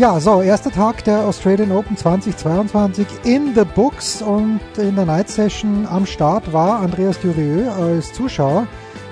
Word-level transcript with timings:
Ja, 0.00 0.18
so, 0.18 0.40
erster 0.40 0.70
Tag 0.70 1.04
der 1.04 1.26
Australian 1.26 1.72
Open 1.72 1.94
2022 1.94 3.06
in 3.24 3.54
the 3.54 3.66
books 3.74 4.22
und 4.22 4.58
in 4.78 4.96
der 4.96 5.04
Night 5.04 5.28
Session 5.28 5.86
am 5.86 6.06
Start 6.06 6.50
war 6.54 6.80
Andreas 6.80 7.20
Durieux 7.20 7.68
als 7.68 8.10
Zuschauer. 8.14 8.66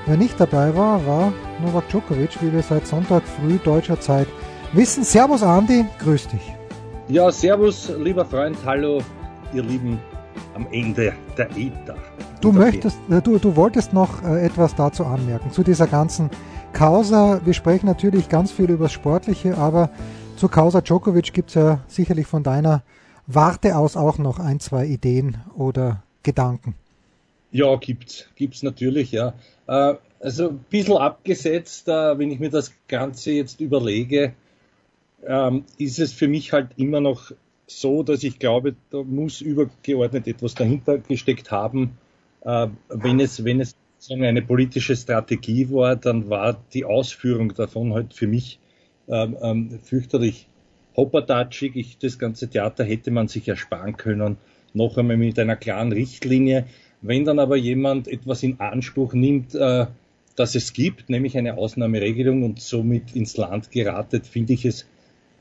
Wer 0.06 0.16
nicht 0.16 0.40
dabei 0.40 0.74
war, 0.74 1.04
war 1.06 1.34
Novak 1.62 1.90
Djokovic, 1.90 2.40
wie 2.40 2.50
wir 2.50 2.62
seit 2.62 2.86
Sonntag 2.86 3.22
früh 3.24 3.58
deutscher 3.58 4.00
Zeit 4.00 4.28
wissen. 4.72 5.04
Servus 5.04 5.42
Andi, 5.42 5.84
grüß 6.02 6.28
dich. 6.28 6.54
Ja, 7.08 7.30
servus, 7.30 7.92
lieber 7.98 8.24
Freund, 8.24 8.56
hallo, 8.64 9.02
ihr 9.52 9.64
Lieben 9.64 10.00
am 10.54 10.66
Ende 10.70 11.12
der 11.36 11.50
ETA. 11.54 11.96
Du 12.40 12.50
möchtest, 12.50 12.96
äh, 13.10 13.20
du, 13.20 13.36
du 13.36 13.56
wolltest 13.56 13.92
noch 13.92 14.22
äh, 14.22 14.42
etwas 14.42 14.74
dazu 14.74 15.04
anmerken, 15.04 15.50
zu 15.50 15.62
dieser 15.62 15.86
ganzen 15.86 16.30
Causa. 16.72 17.42
Wir 17.44 17.52
sprechen 17.52 17.84
natürlich 17.84 18.30
ganz 18.30 18.52
viel 18.52 18.70
über 18.70 18.86
das 18.86 18.92
Sportliche, 18.92 19.58
aber 19.58 19.90
zu 20.38 20.48
Causa 20.48 20.80
Djokovic 20.80 21.32
gibt 21.32 21.50
es 21.50 21.54
ja 21.54 21.84
sicherlich 21.88 22.26
von 22.26 22.42
deiner 22.42 22.82
Warte 23.26 23.76
aus 23.76 23.96
auch 23.96 24.18
noch 24.18 24.38
ein, 24.38 24.60
zwei 24.60 24.86
Ideen 24.86 25.38
oder 25.56 26.02
Gedanken. 26.22 26.74
Ja, 27.50 27.74
gibt's, 27.76 28.28
gibt's 28.36 28.62
natürlich, 28.62 29.12
ja. 29.12 29.34
Äh, 29.66 29.94
also 30.20 30.50
ein 30.50 30.64
bisschen 30.70 30.96
abgesetzt, 30.96 31.88
äh, 31.88 32.18
wenn 32.18 32.30
ich 32.30 32.38
mir 32.38 32.50
das 32.50 32.72
Ganze 32.86 33.32
jetzt 33.32 33.60
überlege, 33.60 34.34
ähm, 35.26 35.64
ist 35.76 35.98
es 35.98 36.12
für 36.12 36.28
mich 36.28 36.52
halt 36.52 36.70
immer 36.76 37.00
noch 37.00 37.32
so, 37.66 38.02
dass 38.02 38.22
ich 38.22 38.38
glaube, 38.38 38.76
da 38.90 39.02
muss 39.02 39.40
übergeordnet 39.40 40.26
etwas 40.26 40.54
dahinter 40.54 40.98
gesteckt 40.98 41.50
haben. 41.50 41.98
Äh, 42.42 42.68
wenn 42.88 43.18
es, 43.18 43.44
wenn 43.44 43.60
es 43.60 43.74
eine 44.08 44.42
politische 44.42 44.94
Strategie 44.94 45.68
war, 45.70 45.96
dann 45.96 46.30
war 46.30 46.56
die 46.72 46.84
Ausführung 46.84 47.54
davon 47.54 47.92
halt 47.92 48.14
für 48.14 48.28
mich 48.28 48.60
ähm, 49.08 49.36
ähm, 49.40 49.78
fürchterlich 49.82 50.46
hoppertatschig. 50.96 51.76
Ich, 51.76 51.98
das 51.98 52.18
ganze 52.18 52.48
Theater 52.48 52.84
hätte 52.84 53.10
man 53.10 53.28
sich 53.28 53.48
ersparen 53.48 53.96
können, 53.96 54.36
noch 54.74 54.98
einmal 54.98 55.16
mit 55.16 55.38
einer 55.38 55.56
klaren 55.56 55.92
Richtlinie. 55.92 56.66
Wenn 57.00 57.24
dann 57.24 57.38
aber 57.38 57.56
jemand 57.56 58.08
etwas 58.08 58.42
in 58.42 58.60
Anspruch 58.60 59.14
nimmt, 59.14 59.54
äh, 59.54 59.86
dass 60.36 60.54
es 60.54 60.72
gibt, 60.72 61.08
nämlich 61.10 61.36
eine 61.36 61.56
Ausnahmeregelung 61.56 62.42
und 62.42 62.60
somit 62.60 63.14
ins 63.14 63.36
Land 63.36 63.70
geratet, 63.70 64.26
finde 64.26 64.52
ich 64.52 64.64
es, 64.64 64.86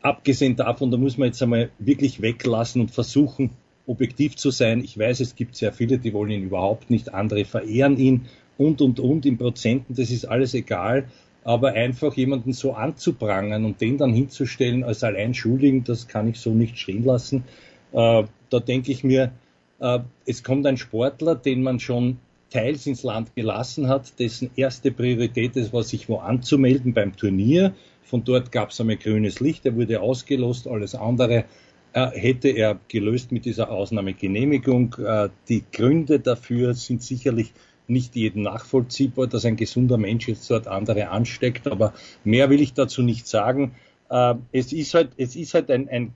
abgesehen 0.02 0.56
davon, 0.56 0.92
da 0.92 0.98
muss 0.98 1.18
man 1.18 1.28
jetzt 1.28 1.42
einmal 1.42 1.70
wirklich 1.80 2.22
weglassen 2.22 2.82
und 2.82 2.92
versuchen, 2.92 3.52
objektiv 3.86 4.36
zu 4.36 4.52
sein. 4.52 4.84
Ich 4.84 4.98
weiß, 4.98 5.20
es 5.20 5.36
gibt 5.36 5.56
sehr 5.56 5.72
viele, 5.72 5.98
die 5.98 6.14
wollen 6.14 6.32
ihn 6.32 6.44
überhaupt 6.44 6.90
nicht, 6.90 7.14
andere 7.14 7.46
verehren 7.46 7.98
ihn 7.98 8.26
und, 8.58 8.82
und, 8.82 9.00
und 9.00 9.26
in 9.26 9.38
Prozenten, 9.38 9.96
das 9.96 10.10
ist 10.10 10.26
alles 10.26 10.54
egal 10.54 11.08
aber 11.48 11.72
einfach 11.72 12.14
jemanden 12.16 12.52
so 12.52 12.74
anzuprangern 12.74 13.64
und 13.64 13.80
den 13.80 13.98
dann 13.98 14.14
hinzustellen 14.14 14.84
als 14.84 15.06
allein 15.06 15.34
Schuldigen, 15.34 15.86
das 15.86 16.10
kann 16.10 16.28
ich 16.28 16.42
so 16.42 16.54
nicht 16.54 16.78
stehen 16.78 17.06
lassen. 17.06 17.46
Äh, 17.94 18.24
da 18.50 18.60
denke 18.60 18.92
ich 18.92 19.06
mir, 19.06 19.32
äh, 19.80 20.00
es 20.26 20.44
kommt 20.44 20.68
ein 20.68 20.76
Sportler, 20.76 21.36
den 21.36 21.64
man 21.64 21.80
schon 21.80 22.18
teils 22.50 22.86
ins 22.86 23.04
Land 23.04 23.34
gelassen 23.34 23.88
hat, 23.88 24.20
dessen 24.20 24.50
erste 24.58 24.92
Priorität 24.92 25.56
ist, 25.56 25.72
war 25.72 25.84
sich 25.84 26.10
wo 26.10 26.18
anzumelden 26.18 26.94
beim 26.94 27.16
Turnier. 27.16 27.74
Von 28.04 28.26
dort 28.26 28.52
gab 28.52 28.72
es 28.72 28.82
einmal 28.82 28.98
grünes 28.98 29.40
Licht, 29.40 29.66
er 29.66 29.78
wurde 29.78 30.02
ausgelost, 30.02 30.68
alles 30.68 30.96
andere 30.96 31.46
äh, 31.94 32.08
hätte 32.08 32.50
er 32.50 32.78
gelöst 32.90 33.32
mit 33.32 33.46
dieser 33.46 33.72
Ausnahmegenehmigung. 33.72 34.98
Äh, 34.98 35.30
die 35.48 35.64
Gründe 35.72 36.20
dafür 36.20 36.74
sind 36.74 37.02
sicherlich 37.04 37.54
nicht 37.88 38.16
jedem 38.16 38.44
nachvollziehbar, 38.44 39.28
dass 39.28 39.46
ein 39.46 39.56
gesunder 39.56 39.98
Mensch 39.98 40.28
jetzt 40.28 40.50
dort 40.50 40.68
andere 40.68 41.10
ansteckt, 41.10 41.68
aber 41.68 41.94
mehr 42.24 42.50
will 42.50 42.62
ich 42.62 42.74
dazu 42.74 43.02
nicht 43.02 43.28
sagen. 43.28 43.76
Äh, 44.10 44.36
es 44.52 44.74
ist 44.74 44.94
halt, 44.94 45.12
es 45.18 45.36
ist 45.36 45.54
halt 45.54 45.72
ein, 45.72 45.90
ein, 45.90 46.14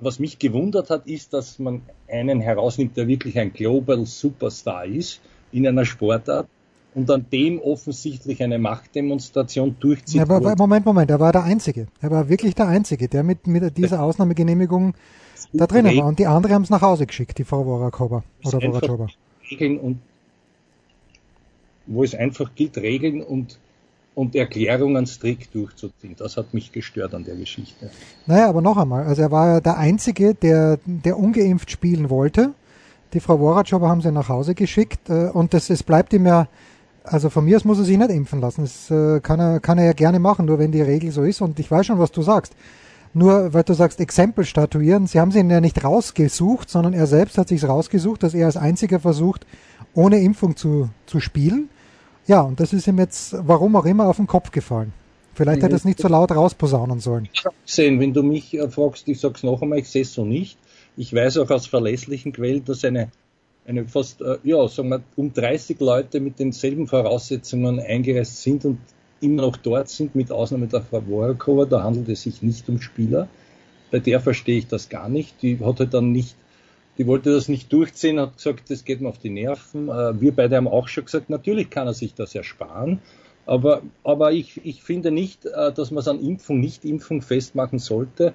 was 0.00 0.18
mich 0.18 0.38
gewundert 0.38 0.90
hat, 0.90 1.06
ist, 1.06 1.32
dass 1.32 1.58
man 1.58 1.82
einen 2.08 2.40
herausnimmt, 2.40 2.96
der 2.96 3.08
wirklich 3.08 3.38
ein 3.38 3.52
Global 3.52 4.04
Superstar 4.04 4.84
ist 4.84 5.20
in 5.52 5.66
einer 5.66 5.84
Sportart 5.84 6.48
und 6.94 7.10
an 7.10 7.26
dem 7.30 7.60
offensichtlich 7.60 8.42
eine 8.42 8.58
Machtdemonstration 8.58 9.76
durchzieht. 9.78 10.16
Ja, 10.16 10.22
aber 10.22 10.56
Moment, 10.56 10.86
Moment, 10.86 11.10
er 11.10 11.20
war 11.20 11.32
der 11.32 11.44
Einzige. 11.44 11.88
Er 12.00 12.10
war 12.10 12.28
wirklich 12.28 12.54
der 12.54 12.68
Einzige, 12.68 13.08
der 13.08 13.22
mit, 13.22 13.46
mit 13.46 13.76
dieser 13.76 14.02
Ausnahmegenehmigung 14.02 14.94
da 15.52 15.66
drinnen 15.66 15.96
war. 15.96 16.06
Und 16.06 16.18
die 16.18 16.26
anderen 16.26 16.54
haben 16.54 16.62
es 16.62 16.70
nach 16.70 16.82
Hause 16.82 17.06
geschickt, 17.06 17.38
die 17.38 17.44
Frau 17.44 17.66
Worakova 17.66 18.22
oder 18.44 18.62
Worakova. 18.62 19.08
Regeln 19.50 19.78
und 19.78 20.00
wo 21.86 22.04
es 22.04 22.14
einfach 22.14 22.54
gilt, 22.54 22.76
Regeln 22.78 23.22
und, 23.22 23.58
und 24.14 24.34
Erklärungen 24.34 25.06
strikt 25.06 25.54
durchzuziehen. 25.54 26.14
Das 26.16 26.36
hat 26.36 26.54
mich 26.54 26.72
gestört 26.72 27.14
an 27.14 27.24
der 27.24 27.36
Geschichte. 27.36 27.90
Naja, 28.26 28.48
aber 28.48 28.62
noch 28.62 28.76
einmal, 28.76 29.04
also 29.04 29.22
er 29.22 29.30
war 29.30 29.54
ja 29.54 29.60
der 29.60 29.76
Einzige, 29.78 30.34
der, 30.34 30.78
der 30.84 31.18
ungeimpft 31.18 31.70
spielen 31.70 32.10
wollte. 32.10 32.52
Die 33.12 33.20
Frau 33.20 33.38
Woratschowa 33.38 33.88
haben 33.88 34.00
sie 34.00 34.10
nach 34.10 34.28
Hause 34.28 34.54
geschickt 34.54 35.08
äh, 35.08 35.28
und 35.28 35.54
das, 35.54 35.70
es 35.70 35.82
bleibt 35.82 36.12
ihm 36.12 36.26
ja, 36.26 36.48
also 37.04 37.30
von 37.30 37.44
mir 37.44 37.56
aus 37.56 37.64
muss 37.64 37.78
er 37.78 37.84
sich 37.84 37.96
nicht 37.96 38.10
impfen 38.10 38.40
lassen. 38.40 38.62
Das 38.62 38.90
äh, 38.90 39.20
kann, 39.20 39.38
er, 39.38 39.60
kann 39.60 39.78
er 39.78 39.84
ja 39.84 39.92
gerne 39.92 40.18
machen, 40.18 40.46
nur 40.46 40.58
wenn 40.58 40.72
die 40.72 40.82
Regel 40.82 41.12
so 41.12 41.22
ist. 41.22 41.40
Und 41.40 41.58
ich 41.60 41.70
weiß 41.70 41.86
schon, 41.86 41.98
was 41.98 42.10
du 42.10 42.22
sagst. 42.22 42.54
Nur 43.14 43.54
weil 43.54 43.62
du 43.62 43.72
sagst, 43.72 44.00
Exempel 44.00 44.44
statuieren, 44.44 45.06
sie 45.06 45.20
haben 45.20 45.30
sie 45.30 45.40
ja 45.40 45.60
nicht 45.60 45.82
rausgesucht, 45.82 46.68
sondern 46.68 46.92
er 46.92 47.06
selbst 47.06 47.38
hat 47.38 47.48
sich 47.48 47.66
rausgesucht, 47.66 48.22
dass 48.22 48.34
er 48.34 48.46
als 48.46 48.58
einziger 48.58 49.00
versucht, 49.00 49.46
ohne 49.94 50.20
Impfung 50.20 50.56
zu, 50.56 50.90
zu 51.06 51.20
spielen. 51.20 51.70
Ja, 52.26 52.40
und 52.40 52.58
das 52.58 52.72
ist 52.72 52.86
ihm 52.86 52.98
jetzt, 52.98 53.36
warum 53.46 53.76
auch 53.76 53.84
immer, 53.84 54.08
auf 54.08 54.16
den 54.16 54.26
Kopf 54.26 54.50
gefallen. 54.50 54.92
Vielleicht 55.34 55.62
hätte 55.62 55.74
er 55.74 55.76
es 55.76 55.84
nicht 55.84 56.00
so 56.00 56.08
laut 56.08 56.30
rausposaunen 56.30 56.98
sollen. 56.98 57.28
Sehen, 57.66 58.00
wenn 58.00 58.14
du 58.14 58.22
mich 58.22 58.54
äh, 58.54 58.68
fragst, 58.70 59.06
ich 59.06 59.20
sag's 59.20 59.42
noch 59.42 59.60
einmal, 59.60 59.78
ich 59.78 59.88
sehe 59.88 60.02
es 60.02 60.14
so 60.14 60.24
nicht. 60.24 60.56
Ich 60.96 61.14
weiß 61.14 61.38
auch 61.38 61.50
aus 61.50 61.66
verlässlichen 61.66 62.32
Quellen, 62.32 62.64
dass 62.64 62.84
eine, 62.84 63.10
eine 63.66 63.86
fast, 63.86 64.22
äh, 64.22 64.38
ja, 64.44 64.66
sagen 64.66 64.88
wir, 64.88 65.02
um 65.16 65.32
30 65.32 65.78
Leute 65.80 66.20
mit 66.20 66.38
denselben 66.38 66.86
Voraussetzungen 66.86 67.80
eingereist 67.80 68.42
sind 68.42 68.64
und 68.64 68.78
immer 69.20 69.42
noch 69.42 69.58
dort 69.58 69.90
sind, 69.90 70.14
mit 70.14 70.32
Ausnahme 70.32 70.68
der 70.68 70.80
Frau 70.80 71.02
Worakova. 71.06 71.66
Da 71.66 71.82
handelt 71.82 72.08
es 72.08 72.22
sich 72.22 72.40
nicht 72.40 72.66
um 72.70 72.80
Spieler. 72.80 73.28
Bei 73.90 73.98
der 73.98 74.20
verstehe 74.20 74.58
ich 74.58 74.66
das 74.66 74.88
gar 74.88 75.10
nicht. 75.10 75.42
Die 75.42 75.60
hat 75.60 75.80
halt 75.80 75.92
dann 75.92 76.12
nicht 76.12 76.34
die 76.98 77.06
wollte 77.06 77.32
das 77.32 77.48
nicht 77.48 77.72
durchziehen, 77.72 78.18
hat 78.18 78.36
gesagt, 78.36 78.70
das 78.70 78.84
geht 78.84 79.00
mir 79.00 79.08
auf 79.08 79.18
die 79.18 79.30
Nerven. 79.30 79.88
Äh, 79.88 80.20
wir 80.20 80.32
beide 80.32 80.56
haben 80.56 80.68
auch 80.68 80.88
schon 80.88 81.04
gesagt, 81.04 81.30
natürlich 81.30 81.70
kann 81.70 81.86
er 81.86 81.94
sich 81.94 82.14
das 82.14 82.34
ersparen. 82.34 83.00
Aber, 83.44 83.82
aber 84.02 84.32
ich, 84.32 84.60
ich 84.64 84.82
finde 84.82 85.10
nicht, 85.10 85.46
äh, 85.46 85.72
dass 85.72 85.90
man 85.90 86.00
es 86.00 86.08
an 86.08 86.20
Impfung, 86.20 86.60
Nicht-Impfung 86.60 87.22
festmachen 87.22 87.78
sollte. 87.78 88.32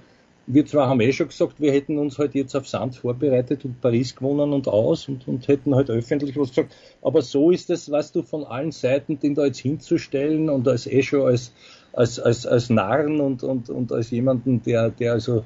Wir 0.48 0.66
zwar 0.66 0.88
haben 0.88 1.02
eh 1.02 1.12
schon 1.12 1.28
gesagt, 1.28 1.60
wir 1.60 1.72
hätten 1.72 1.98
uns 1.98 2.18
halt 2.18 2.34
jetzt 2.34 2.56
auf 2.56 2.68
Sand 2.68 2.96
vorbereitet 2.96 3.64
und 3.64 3.80
Paris 3.82 4.16
gewonnen 4.16 4.54
und 4.54 4.68
aus 4.68 5.08
und, 5.08 5.28
und 5.28 5.48
hätten 5.48 5.76
halt 5.76 5.90
öffentlich 5.90 6.38
was 6.38 6.50
gesagt. 6.50 6.76
Aber 7.02 7.22
so 7.22 7.52
ist 7.52 7.70
es, 7.70 7.92
weißt 7.92 8.16
du, 8.16 8.24
von 8.24 8.44
allen 8.46 8.72
Seiten, 8.72 9.20
den 9.20 9.36
da 9.36 9.46
jetzt 9.46 9.60
hinzustellen 9.60 10.50
und 10.50 10.68
als 10.68 10.88
eh 10.88 11.04
schon 11.04 11.22
als, 11.22 11.54
als, 11.94 12.20
als, 12.20 12.46
als 12.48 12.70
Narren 12.70 13.20
und, 13.20 13.44
und, 13.44 13.70
und 13.70 13.92
als 13.92 14.10
jemanden, 14.12 14.64
der, 14.64 14.90
der 14.90 15.14
also 15.14 15.46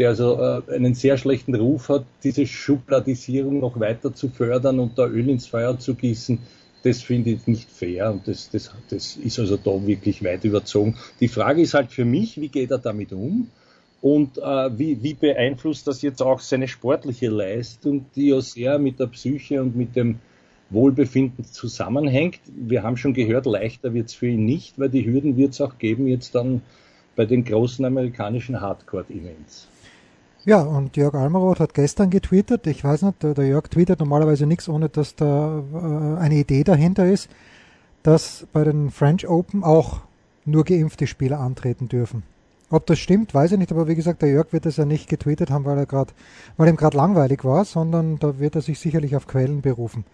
der 0.00 0.08
also 0.08 0.40
äh, 0.40 0.74
einen 0.74 0.94
sehr 0.94 1.18
schlechten 1.18 1.54
Ruf 1.54 1.90
hat, 1.90 2.06
diese 2.24 2.46
Schubladisierung 2.46 3.60
noch 3.60 3.78
weiter 3.78 4.14
zu 4.14 4.30
fördern 4.30 4.80
und 4.80 4.98
da 4.98 5.06
Öl 5.06 5.28
ins 5.28 5.46
Feuer 5.46 5.78
zu 5.78 5.94
gießen, 5.94 6.38
das 6.82 7.02
finde 7.02 7.30
ich 7.30 7.46
nicht 7.46 7.70
fair 7.70 8.10
und 8.10 8.26
das, 8.26 8.48
das, 8.48 8.72
das 8.88 9.16
ist 9.16 9.38
also 9.38 9.58
da 9.58 9.86
wirklich 9.86 10.24
weit 10.24 10.44
überzogen. 10.44 10.96
Die 11.20 11.28
Frage 11.28 11.60
ist 11.60 11.74
halt 11.74 11.92
für 11.92 12.06
mich, 12.06 12.40
wie 12.40 12.48
geht 12.48 12.70
er 12.70 12.78
damit 12.78 13.12
um? 13.12 13.48
Und 14.00 14.38
äh, 14.38 14.78
wie, 14.78 15.02
wie 15.02 15.12
beeinflusst 15.12 15.86
das 15.86 16.00
jetzt 16.00 16.22
auch 16.22 16.40
seine 16.40 16.66
sportliche 16.66 17.28
Leistung, 17.28 18.06
die 18.16 18.28
ja 18.28 18.40
sehr 18.40 18.78
mit 18.78 18.98
der 18.98 19.08
Psyche 19.08 19.60
und 19.60 19.76
mit 19.76 19.96
dem 19.96 20.20
Wohlbefinden 20.70 21.44
zusammenhängt? 21.44 22.40
Wir 22.46 22.82
haben 22.82 22.96
schon 22.96 23.12
gehört, 23.12 23.44
leichter 23.44 23.92
wird 23.92 24.08
es 24.08 24.14
für 24.14 24.28
ihn 24.28 24.46
nicht, 24.46 24.78
weil 24.78 24.88
die 24.88 25.04
Hürden 25.04 25.36
wird 25.36 25.52
es 25.52 25.60
auch 25.60 25.76
geben 25.76 26.08
jetzt 26.08 26.34
dann 26.34 26.62
bei 27.16 27.26
den 27.26 27.44
großen 27.44 27.84
amerikanischen 27.84 28.62
Hardcore-Events. 28.62 29.68
Ja, 30.46 30.62
und 30.62 30.96
Jörg 30.96 31.14
Almaroth 31.14 31.60
hat 31.60 31.74
gestern 31.74 32.08
getwittert, 32.08 32.66
ich 32.66 32.82
weiß 32.82 33.02
nicht, 33.02 33.22
der, 33.22 33.46
Jörg 33.46 33.68
tweetet 33.68 34.00
normalerweise 34.00 34.46
nichts, 34.46 34.68
ohne 34.68 34.88
dass 34.88 35.14
da 35.14 35.62
äh, 35.72 36.18
eine 36.18 36.36
Idee 36.36 36.64
dahinter 36.64 37.06
ist, 37.06 37.28
dass 38.02 38.46
bei 38.52 38.64
den 38.64 38.90
French 38.90 39.28
Open 39.28 39.62
auch 39.62 40.00
nur 40.46 40.64
geimpfte 40.64 41.06
Spieler 41.06 41.40
antreten 41.40 41.88
dürfen. 41.88 42.22
Ob 42.70 42.86
das 42.86 42.98
stimmt, 42.98 43.34
weiß 43.34 43.52
ich 43.52 43.58
nicht, 43.58 43.72
aber 43.72 43.88
wie 43.88 43.96
gesagt, 43.96 44.22
der 44.22 44.30
Jörg 44.30 44.52
wird 44.52 44.64
das 44.64 44.78
ja 44.78 44.86
nicht 44.86 45.08
getweetet 45.08 45.50
haben, 45.50 45.64
weil 45.64 45.76
er 45.76 45.86
gerade, 45.86 46.12
weil 46.56 46.68
ihm 46.68 46.76
gerade 46.76 46.96
langweilig 46.96 47.44
war, 47.44 47.64
sondern 47.64 48.18
da 48.18 48.38
wird 48.38 48.54
er 48.54 48.62
sich 48.62 48.78
sicherlich 48.78 49.16
auf 49.16 49.26
Quellen 49.26 49.60
berufen. 49.60 50.04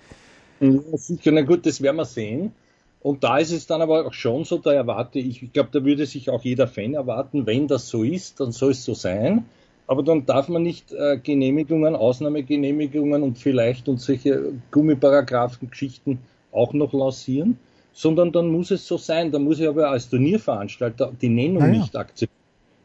Ja, 0.58 0.80
sicher, 0.94 1.32
na 1.32 1.42
gut, 1.42 1.66
das 1.66 1.82
werden 1.82 1.96
wir 1.96 2.06
sehen. 2.06 2.52
Und 3.00 3.22
da 3.22 3.38
ist 3.38 3.52
es 3.52 3.66
dann 3.66 3.82
aber 3.82 4.06
auch 4.06 4.14
schon 4.14 4.44
so, 4.44 4.58
da 4.58 4.72
erwarte 4.72 5.18
ich, 5.20 5.42
ich 5.42 5.52
glaube, 5.52 5.68
da 5.70 5.84
würde 5.84 6.06
sich 6.06 6.30
auch 6.30 6.42
jeder 6.42 6.66
Fan 6.66 6.94
erwarten, 6.94 7.46
wenn 7.46 7.68
das 7.68 7.88
so 7.88 8.02
ist, 8.02 8.40
dann 8.40 8.52
soll 8.52 8.72
es 8.72 8.84
so 8.84 8.94
sein. 8.94 9.44
Aber 9.86 10.02
dann 10.02 10.26
darf 10.26 10.48
man 10.48 10.62
nicht 10.62 10.92
äh, 10.92 11.18
Genehmigungen, 11.22 11.94
Ausnahmegenehmigungen 11.94 13.22
und 13.22 13.38
vielleicht 13.38 13.88
und 13.88 14.00
solche 14.00 14.52
Gummiparagraphen-Geschichten 14.72 16.18
auch 16.52 16.72
noch 16.72 16.92
lancieren, 16.92 17.58
sondern 17.92 18.32
dann 18.32 18.48
muss 18.48 18.70
es 18.70 18.86
so 18.86 18.96
sein. 18.96 19.30
Da 19.30 19.38
muss 19.38 19.60
ich 19.60 19.68
aber 19.68 19.90
als 19.90 20.08
Turnierveranstalter 20.10 21.12
die 21.20 21.28
Nennung 21.28 21.62
naja. 21.62 21.78
nicht 21.80 21.96
akzeptieren. 21.96 22.30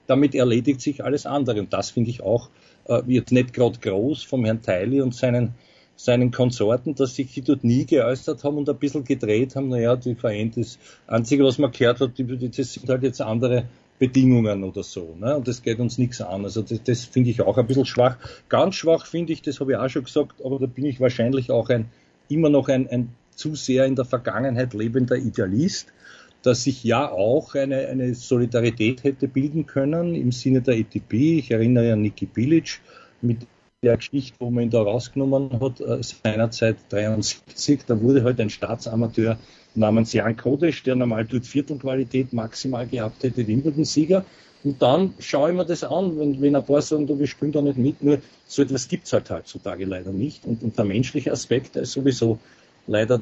Damit 0.07 0.36
erledigt 0.36 0.81
sich 0.81 1.03
alles 1.03 1.25
andere. 1.25 1.59
Und 1.59 1.74
das 1.74 1.89
finde 1.89 2.12
ich 2.12 2.21
auch 2.21 2.50
äh, 2.88 3.01
jetzt 3.07 3.31
nicht 3.31 3.53
gerade 3.53 3.80
groß 3.80 4.24
vom 4.24 4.45
Herrn 4.45 4.62
Teili 4.62 5.01
und 5.01 5.15
seinen 5.15 5.56
seinen 5.95 6.31
Konsorten, 6.31 6.95
dass 6.95 7.15
sich 7.15 7.31
die 7.33 7.42
dort 7.42 7.63
nie 7.63 7.86
geäußert 7.86 8.44
haben 8.44 8.57
und 8.57 8.68
ein 8.68 8.77
bisschen 8.77 9.03
gedreht 9.03 9.56
haben, 9.56 9.69
naja, 9.69 9.95
die 9.95 10.15
Verein, 10.15 10.51
das 10.56 10.80
Einzige, 11.06 11.44
was 11.44 11.59
man 11.59 11.71
gehört 11.71 12.00
hat, 12.00 12.12
das 12.18 12.74
sind 12.74 12.89
halt 12.89 13.03
jetzt 13.03 13.21
andere 13.21 13.65
Bedingungen 14.01 14.63
oder 14.63 14.81
so. 14.81 15.15
Ne? 15.19 15.36
Und 15.38 15.48
das 15.48 15.62
geht 15.62 15.80
uns 15.80 16.00
nichts 16.00 16.21
an. 16.21 16.44
Also 16.44 16.63
das, 16.63 16.81
das 16.81 17.06
finde 17.06 17.30
ich 17.30 17.39
auch 17.39 17.59
ein 17.59 17.68
bisschen 17.68 17.86
schwach. 17.86 18.18
Ganz 18.50 18.74
schwach 18.74 19.06
finde 19.06 19.31
ich, 19.31 19.44
das 19.44 19.59
habe 19.59 19.74
ich 19.74 19.77
auch 19.77 19.89
schon 19.89 20.06
gesagt, 20.06 20.44
aber 20.44 20.57
da 20.57 20.65
bin 20.65 20.86
ich 20.86 21.00
wahrscheinlich 21.00 21.51
auch 21.51 21.69
ein 21.69 21.86
immer 22.27 22.50
noch 22.50 22.68
ein, 22.68 22.89
ein 22.89 23.09
zu 23.36 23.53
sehr 23.53 23.86
in 23.86 23.95
der 23.95 24.06
Vergangenheit 24.06 24.74
lebender 24.74 25.18
Idealist, 25.18 25.94
dass 26.42 26.63
sich 26.63 26.83
ja 26.83 27.12
auch 27.12 27.53
eine, 27.53 27.89
eine 27.89 28.15
Solidarität 28.15 29.03
hätte 29.03 29.27
bilden 29.27 29.68
können 29.68 30.15
im 30.15 30.31
Sinne 30.31 30.63
der 30.63 30.80
ETP. 30.80 31.38
Ich 31.38 31.51
erinnere 31.51 31.94
an 31.94 32.01
Niki 32.01 32.25
Bilic, 32.25 32.80
mit 33.21 33.45
der 33.83 33.98
Geschichte, 33.98 34.36
wo 34.39 34.51
man 34.51 34.66
ihn 34.66 34.69
da 34.69 34.83
rausgenommen 34.83 35.60
hat, 35.60 35.81
äh, 35.81 36.04
seinerzeit 36.04 36.78
73, 36.89 37.81
da 37.88 38.00
wurde 38.00 38.24
halt 38.24 38.39
ein 38.39 38.51
Staatsamateur 38.51 39.39
namens 39.74 40.13
Jan 40.13 40.38
Kodesch, 40.38 40.83
der 40.83 40.95
normal 40.95 41.25
dort 41.25 41.48
Viertelqualität 41.48 42.31
maximal 42.31 42.86
gehabt 42.86 43.24
hätte, 43.24 43.48
Wimbledon-Sieger. 43.48 44.24
Und 44.63 44.80
dann 44.83 45.16
schaue 45.18 45.50
ich 45.50 45.57
mir 45.57 45.66
das 45.66 45.83
an, 45.83 46.19
wenn, 46.19 46.39
wenn 46.39 46.56
ein 46.56 46.63
paar 46.63 46.83
sagen, 46.83 47.07
du, 47.07 47.18
wir 47.18 47.25
spielen 47.25 47.51
da 47.54 47.63
nicht 47.63 47.80
mit, 47.80 48.04
nur 48.04 48.19
so 48.45 48.62
etwas 48.62 48.88
gibt's 48.88 49.13
halt 49.13 49.31
heutzutage 49.31 49.86
leider 49.86 50.12
nicht. 50.12 50.45
Und, 50.45 50.62
und 50.62 50.77
der 50.77 50.86
menschliche 50.86 51.31
Aspekt 51.31 51.75
ist 51.75 51.94
sowieso 51.94 52.38
leider 52.86 53.19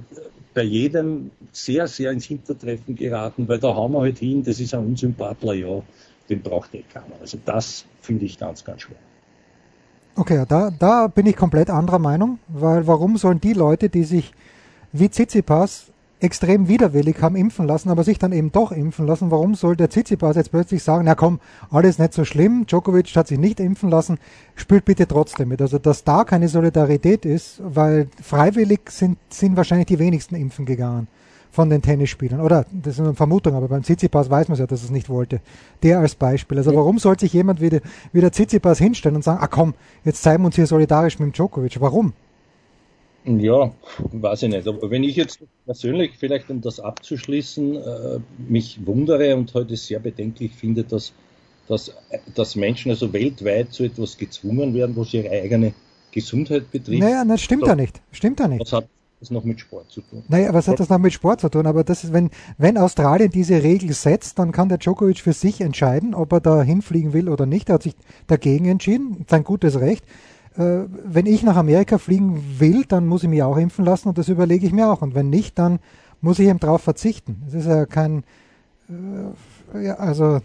bei 0.53 0.63
jedem 0.63 1.31
sehr, 1.53 1.87
sehr 1.87 2.11
ins 2.11 2.25
Hintertreffen 2.25 2.97
geraten, 2.97 3.47
weil 3.47 3.59
da 3.59 3.73
haben 3.73 3.93
wir 3.93 4.01
halt 4.01 4.17
hin, 4.17 4.43
das 4.43 4.59
ist 4.59 4.73
ein 4.73 4.85
Unsympathler, 4.85 5.53
ja, 5.53 5.81
den 6.29 6.41
braucht 6.41 6.75
eh 6.75 6.83
keiner. 6.91 7.15
Also 7.21 7.37
das 7.45 7.85
finde 8.01 8.25
ich 8.25 8.37
ganz, 8.37 8.65
ganz 8.65 8.81
schwer. 8.81 8.97
Okay, 10.19 10.43
da, 10.49 10.69
da 10.69 11.07
bin 11.07 11.25
ich 11.27 11.37
komplett 11.37 11.69
anderer 11.69 11.97
Meinung, 11.97 12.39
weil 12.49 12.85
warum 12.87 13.15
sollen 13.15 13.39
die 13.39 13.53
Leute, 13.53 13.87
die 13.87 14.03
sich 14.03 14.33
wie 14.91 15.07
Tsitsipas 15.07 15.93
extrem 16.19 16.67
widerwillig 16.67 17.21
haben 17.21 17.37
impfen 17.37 17.65
lassen, 17.65 17.89
aber 17.89 18.03
sich 18.03 18.19
dann 18.19 18.33
eben 18.33 18.51
doch 18.51 18.73
impfen 18.73 19.07
lassen, 19.07 19.31
warum 19.31 19.55
soll 19.55 19.77
der 19.77 19.89
Tsitsipas 19.89 20.35
jetzt 20.35 20.51
plötzlich 20.51 20.83
sagen, 20.83 21.05
na 21.05 21.15
komm, 21.15 21.39
alles 21.71 21.99
nicht 21.99 22.13
so 22.13 22.25
schlimm, 22.25 22.65
Djokovic 22.65 23.15
hat 23.15 23.29
sich 23.29 23.39
nicht 23.39 23.61
impfen 23.61 23.89
lassen, 23.89 24.17
spielt 24.57 24.83
bitte 24.83 25.07
trotzdem 25.07 25.47
mit. 25.47 25.61
Also 25.61 25.79
dass 25.79 26.03
da 26.03 26.25
keine 26.25 26.49
Solidarität 26.49 27.23
ist, 27.23 27.61
weil 27.63 28.09
freiwillig 28.21 28.89
sind, 28.89 29.17
sind 29.29 29.55
wahrscheinlich 29.55 29.87
die 29.87 29.99
wenigsten 29.99 30.35
impfen 30.35 30.65
gegangen 30.65 31.07
von 31.51 31.69
den 31.69 31.81
Tennisspielern. 31.81 32.41
Oder, 32.41 32.65
das 32.71 32.95
ist 32.95 32.99
eine 32.99 33.15
Vermutung, 33.15 33.55
aber 33.55 33.67
beim 33.67 33.83
Tsitsipas 33.83 34.29
weiß 34.29 34.47
man 34.49 34.57
ja, 34.57 34.67
dass 34.67 34.83
es 34.83 34.91
nicht 34.91 35.09
wollte. 35.09 35.41
Der 35.83 35.99
als 35.99 36.15
Beispiel. 36.15 36.57
Also 36.57 36.75
warum 36.75 36.99
soll 36.99 37.17
sich 37.19 37.33
jemand 37.33 37.61
wie 37.61 37.69
der, 37.69 37.81
wie 38.13 38.21
der 38.21 38.31
Tsitsipas 38.31 38.77
hinstellen 38.77 39.15
und 39.15 39.23
sagen, 39.23 39.39
ah 39.41 39.47
komm, 39.47 39.73
jetzt 40.05 40.21
zeigen 40.21 40.43
wir 40.43 40.47
uns 40.47 40.55
hier 40.55 40.67
solidarisch 40.67 41.19
mit 41.19 41.27
dem 41.27 41.33
Djokovic. 41.33 41.81
Warum? 41.81 42.13
Ja, 43.25 43.71
weiß 44.11 44.43
ich 44.43 44.49
nicht. 44.49 44.67
Aber 44.67 44.89
wenn 44.89 45.03
ich 45.03 45.15
jetzt 45.15 45.39
persönlich, 45.65 46.11
vielleicht 46.17 46.49
um 46.49 46.61
das 46.61 46.79
abzuschließen, 46.79 47.75
äh, 47.75 48.19
mich 48.47 48.79
wundere 48.85 49.35
und 49.35 49.53
heute 49.53 49.75
sehr 49.75 49.99
bedenklich 49.99 50.53
finde, 50.53 50.83
dass, 50.83 51.13
dass, 51.67 51.93
dass 52.35 52.55
Menschen 52.55 52.91
also 52.91 53.11
weltweit 53.11 53.73
zu 53.73 53.83
etwas 53.83 54.17
gezwungen 54.17 54.73
werden, 54.73 54.95
was 54.95 55.13
ihre 55.13 55.29
eigene 55.29 55.73
Gesundheit 56.11 56.71
betrifft. 56.71 56.99
Naja, 56.99 57.25
das 57.25 57.41
stimmt 57.41 57.67
ja 57.67 57.75
nicht. 57.75 58.01
Stimmt 58.11 58.39
ja 58.39 58.47
nicht. 58.47 58.61
Das 58.61 58.73
hat 58.73 58.87
das 59.19 59.31
noch 59.31 59.43
mit 59.43 59.59
Sport 59.59 59.91
zu 59.91 60.01
tun. 60.01 60.23
Naja, 60.29 60.53
was 60.53 60.67
hat 60.67 60.79
das 60.79 60.89
noch 60.89 60.97
mit 60.97 61.11
Sport 61.11 61.41
zu 61.41 61.49
tun? 61.49 61.67
Aber 61.67 61.83
das 61.83 62.03
ist, 62.03 62.13
wenn, 62.13 62.29
wenn 62.57 62.77
Australien 62.77 63.29
diese 63.29 63.61
Regel 63.63 63.91
setzt, 63.93 64.39
dann 64.39 64.51
kann 64.51 64.69
der 64.69 64.77
Djokovic 64.77 65.19
für 65.19 65.33
sich 65.33 65.59
entscheiden, 65.59 66.13
ob 66.13 66.31
er 66.31 66.39
da 66.39 66.61
hinfliegen 66.61 67.11
will 67.11 67.27
oder 67.27 67.45
nicht. 67.45 67.69
Er 67.69 67.75
hat 67.75 67.83
sich 67.83 67.95
dagegen 68.27 68.65
entschieden, 68.65 69.25
sein 69.29 69.43
gutes 69.43 69.79
Recht. 69.79 70.05
Äh, 70.57 70.85
wenn 71.03 71.25
ich 71.25 71.43
nach 71.43 71.57
Amerika 71.57 71.97
fliegen 71.97 72.59
will, 72.59 72.85
dann 72.87 73.07
muss 73.07 73.23
ich 73.23 73.29
mich 73.29 73.43
auch 73.43 73.57
impfen 73.57 73.83
lassen 73.83 74.07
und 74.07 74.17
das 74.17 74.29
überlege 74.29 74.65
ich 74.65 74.71
mir 74.71 74.89
auch. 74.89 75.01
Und 75.01 75.15
wenn 75.15 75.29
nicht, 75.29 75.59
dann 75.59 75.79
muss 76.21 76.39
ich 76.39 76.47
eben 76.47 76.59
darauf 76.59 76.81
verzichten. 76.81 77.43
Es 77.47 77.53
ist 77.53 77.67
ja 77.67 77.85
kein, 77.85 78.23
äh, 78.89 79.83
ja, 79.85 79.95
also 79.95 80.39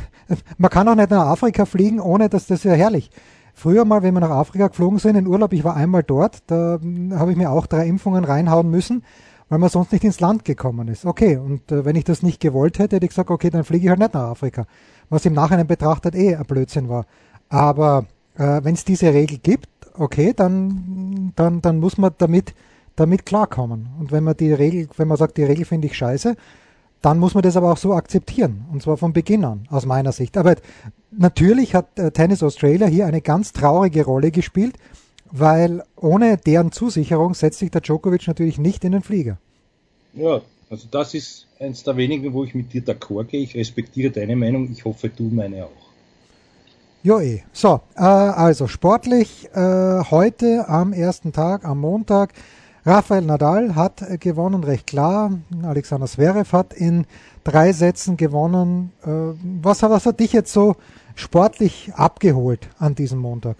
man 0.58 0.70
kann 0.70 0.88
auch 0.88 0.94
nicht 0.94 1.10
nach 1.10 1.26
Afrika 1.26 1.66
fliegen, 1.66 2.00
ohne 2.00 2.30
dass 2.30 2.46
das 2.46 2.64
ja 2.64 2.72
herrlich. 2.72 3.10
Früher 3.54 3.84
mal, 3.84 4.02
wenn 4.02 4.14
wir 4.14 4.20
nach 4.20 4.30
Afrika 4.30 4.66
geflogen 4.66 4.98
sind 4.98 5.16
in 5.16 5.28
Urlaub, 5.28 5.52
ich 5.52 5.62
war 5.62 5.76
einmal 5.76 6.02
dort, 6.02 6.42
da 6.48 6.78
hm, 6.80 7.18
habe 7.18 7.30
ich 7.30 7.36
mir 7.36 7.50
auch 7.50 7.66
drei 7.66 7.86
Impfungen 7.86 8.24
reinhauen 8.24 8.68
müssen, 8.68 9.04
weil 9.48 9.58
man 9.58 9.70
sonst 9.70 9.92
nicht 9.92 10.04
ins 10.04 10.20
Land 10.20 10.44
gekommen 10.44 10.88
ist. 10.88 11.06
Okay, 11.06 11.36
und 11.36 11.70
äh, 11.70 11.84
wenn 11.84 11.96
ich 11.96 12.04
das 12.04 12.22
nicht 12.22 12.40
gewollt 12.40 12.78
hätte, 12.78 12.96
hätte 12.96 13.06
ich 13.06 13.10
gesagt, 13.10 13.30
okay, 13.30 13.50
dann 13.50 13.64
fliege 13.64 13.84
ich 13.84 13.90
halt 13.90 14.00
nicht 14.00 14.14
nach 14.14 14.30
Afrika. 14.30 14.66
Was 15.08 15.24
im 15.24 15.34
Nachhinein 15.34 15.68
betrachtet 15.68 16.14
eh 16.14 16.34
ein 16.34 16.44
Blödsinn 16.44 16.88
war. 16.88 17.06
Aber 17.48 18.06
äh, 18.36 18.60
wenn 18.64 18.74
es 18.74 18.84
diese 18.84 19.12
Regel 19.14 19.38
gibt, 19.38 19.68
okay, 19.96 20.32
dann, 20.34 21.32
dann, 21.36 21.62
dann 21.62 21.78
muss 21.78 21.96
man 21.96 22.12
damit, 22.18 22.54
damit 22.96 23.24
klarkommen. 23.24 23.88
Und 24.00 24.10
wenn 24.10 24.24
man 24.24 24.36
die 24.36 24.52
Regel, 24.52 24.88
wenn 24.96 25.08
man 25.08 25.16
sagt, 25.16 25.36
die 25.36 25.44
Regel 25.44 25.64
finde 25.64 25.86
ich 25.86 25.96
scheiße, 25.96 26.34
dann 27.04 27.18
muss 27.18 27.34
man 27.34 27.42
das 27.42 27.56
aber 27.56 27.70
auch 27.70 27.76
so 27.76 27.92
akzeptieren. 27.92 28.64
Und 28.72 28.82
zwar 28.82 28.96
von 28.96 29.12
Beginn 29.12 29.44
an, 29.44 29.66
aus 29.70 29.84
meiner 29.84 30.12
Sicht. 30.12 30.36
Aber 30.36 30.56
natürlich 31.10 31.74
hat 31.74 31.98
äh, 31.98 32.10
Tennis 32.10 32.42
Australia 32.42 32.86
hier 32.86 33.06
eine 33.06 33.20
ganz 33.20 33.52
traurige 33.52 34.04
Rolle 34.04 34.30
gespielt, 34.30 34.76
weil 35.30 35.82
ohne 35.96 36.38
deren 36.38 36.72
Zusicherung 36.72 37.34
setzt 37.34 37.58
sich 37.58 37.70
der 37.70 37.82
Djokovic 37.82 38.26
natürlich 38.26 38.58
nicht 38.58 38.84
in 38.84 38.92
den 38.92 39.02
Flieger. 39.02 39.38
Ja, 40.14 40.40
also 40.70 40.88
das 40.90 41.12
ist 41.12 41.46
eins 41.60 41.82
der 41.82 41.96
wenigen, 41.96 42.32
wo 42.32 42.44
ich 42.44 42.54
mit 42.54 42.72
dir 42.72 42.82
d'accord 42.82 43.24
gehe. 43.24 43.40
Ich 43.42 43.54
respektiere 43.54 44.10
deine 44.10 44.36
Meinung. 44.36 44.70
Ich 44.72 44.84
hoffe, 44.84 45.10
du 45.10 45.24
meine 45.24 45.66
auch. 45.66 45.84
Jo, 47.02 47.20
eh. 47.20 47.42
So, 47.52 47.82
äh, 47.96 48.00
also 48.00 48.66
sportlich 48.66 49.50
äh, 49.52 50.04
heute 50.10 50.68
am 50.68 50.94
ersten 50.94 51.32
Tag, 51.32 51.66
am 51.66 51.80
Montag, 51.80 52.32
Rafael 52.86 53.22
Nadal 53.22 53.74
hat 53.74 54.02
äh, 54.02 54.18
gewonnen, 54.18 54.62
recht 54.62 54.86
klar. 54.86 55.38
Alexander 55.62 56.06
Zverev 56.06 56.52
hat 56.52 56.74
in 56.74 57.06
drei 57.42 57.72
Sätzen 57.72 58.18
gewonnen. 58.18 58.92
Äh, 59.02 59.08
was, 59.62 59.82
was 59.82 60.04
hat 60.04 60.20
dich 60.20 60.34
jetzt 60.34 60.52
so 60.52 60.76
sportlich 61.14 61.92
abgeholt 61.94 62.68
an 62.78 62.94
diesem 62.94 63.20
Montag? 63.20 63.56